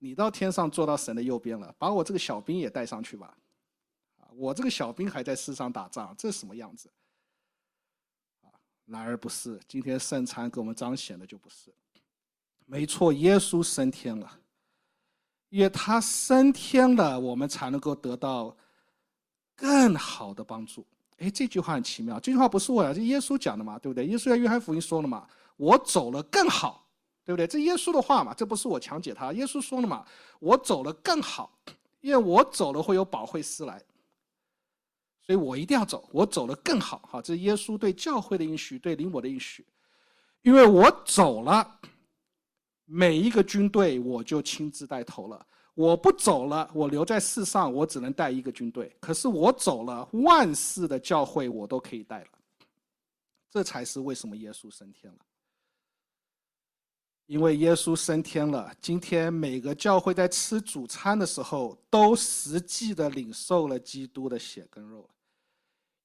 [0.00, 3.38] 你到天上坐到神的右边了，把我这个小兵也带上去吧。
[4.16, 6.90] 啊，我这个小兵还在世上打仗，这什么样子？
[8.86, 11.72] 然而不是，今天圣餐给我们彰显的就不是。
[12.64, 14.40] 没错，耶稣升天了。
[15.48, 18.54] 因为他升天了，我们才能够得到
[19.54, 20.84] 更好的帮助。
[21.18, 22.18] 哎，这句话很奇妙。
[22.18, 24.04] 这句话不是我呀，这耶稣讲的嘛，对不对？
[24.06, 25.26] 耶稣在约翰福音说了嘛，
[25.56, 26.86] 我走了更好，
[27.24, 27.46] 对不对？
[27.46, 29.32] 这耶稣的话嘛，这不是我强解他。
[29.32, 30.04] 耶稣说了嘛，
[30.40, 31.56] 我走了更好，
[32.00, 33.80] 因为我走了会有保惠师来，
[35.26, 36.98] 所以我一定要走，我走了更好。
[37.10, 39.66] 哈，这是耶稣对教会的应许，对灵我的应许。
[40.42, 41.80] 因为我走了。
[42.88, 45.44] 每一个军队，我就亲自带头了。
[45.74, 48.96] 我不走了，我留在世上，我只能带一个军队。
[49.00, 52.28] 可是我走了，万世的教会我都可以带了。
[53.50, 55.18] 这才是为什么耶稣升天了。
[57.26, 65.10] 因为耶稣升天了，今天每个教会在吃主餐的时候，都实际的领受了基督的血跟肉。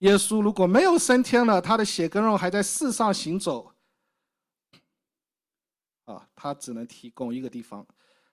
[0.02, 3.72] 耶稣如果没有升天了，他的血跟肉还在世上行走。
[6.06, 7.86] 啊，他只能提供一个地方，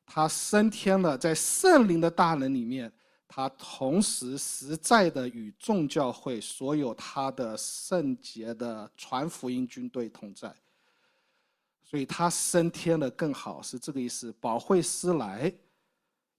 [0.07, 2.91] 他升天了，在圣灵的大能里面，
[3.29, 10.53] 他同时实在的与众教会所有他的圣洁的传福音军队同在，
[11.83, 14.35] 所以他升天了更好，是这个意思。
[14.41, 15.53] 保惠师来，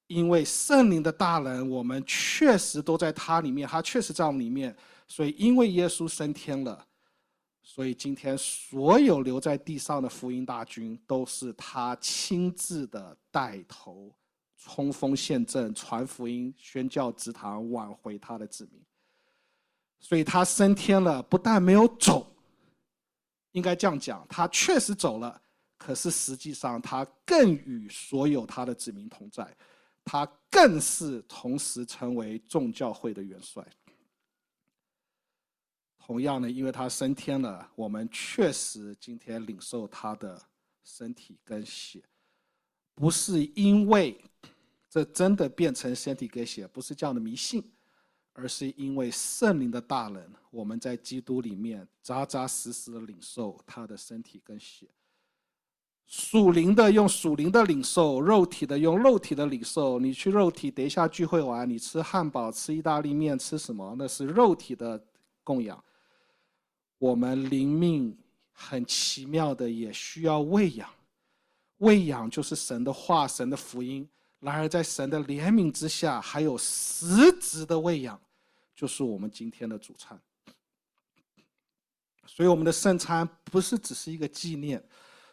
[0.07, 4.75] 因为圣灵的大能，我们确实都在他里面，他确实在我们里面，
[5.09, 6.85] 所以因为耶稣升天了。
[7.61, 14.11] 所以今天所有留在地上的福音大军，都是他亲自的带头
[14.57, 18.81] 冲锋陷阵、传福音、宣教职堂、挽回他的子民。
[19.99, 22.25] 所以他升天了，不但没有走，
[23.51, 25.39] 应该这样讲，他确实走了，
[25.77, 29.55] 可是实际上他更与所有他的子民同在，
[30.03, 33.63] 他更是同时成为众教会的元帅。
[36.09, 40.41] 同样呢，因为他升天了，我们确实今天领受他的
[40.83, 42.01] 身体跟血，
[42.95, 44.19] 不是因为
[44.89, 47.63] 这真的变成身体跟血，不是这样的迷信，
[48.33, 54.87] 而是因为圣灵的大能，我们在基督里面扎扎实实的领受他的身体跟血。
[56.07, 59.99] 属灵的用属灵的领受，肉体的用肉体的领受。
[59.99, 63.95] 你去肉体等一下聚会完，你吃汉堡、吃意大利面、吃什么？
[63.95, 64.99] 那是肉体的
[65.43, 65.79] 供养。
[66.99, 68.15] 我们灵命
[68.51, 70.87] 很奇妙的，也需要喂养。
[71.77, 74.07] 喂养就是神的话、神的福音。
[74.41, 78.19] 然而，在神的怜悯之下，还有实质的喂养，
[78.75, 80.21] 就是我们今天的主餐。
[82.25, 84.83] 所以，我们的圣餐不是只是一个纪念，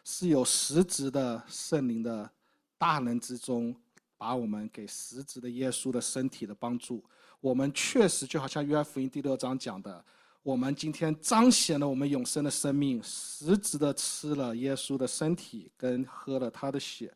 [0.05, 2.29] 是有实质的圣灵的
[2.77, 3.75] 大能之中，
[4.17, 7.03] 把我们给实质的耶稣的身体的帮助。
[7.41, 10.03] 我们确实就好像约翰福音第六章讲的。
[10.43, 17.13] 我们今天彰显了我们永生的生命，实质的吃了耶稣的身体，跟喝了他的血。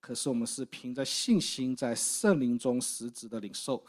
[0.00, 3.84] 可是我们是凭着信心在圣灵中实质的领受，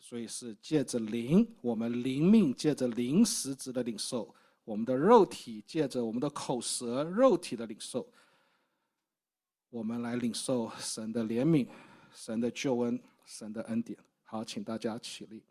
[0.00, 4.34] 所以是借着灵，我们灵命借着灵实质的领受，
[4.64, 8.08] 我们的肉体借着我们的口舌肉体的领受，
[9.68, 11.68] 我们来领受神的怜悯、
[12.14, 13.98] 神的救恩、神的恩典。
[14.22, 15.42] 好，请大家起立。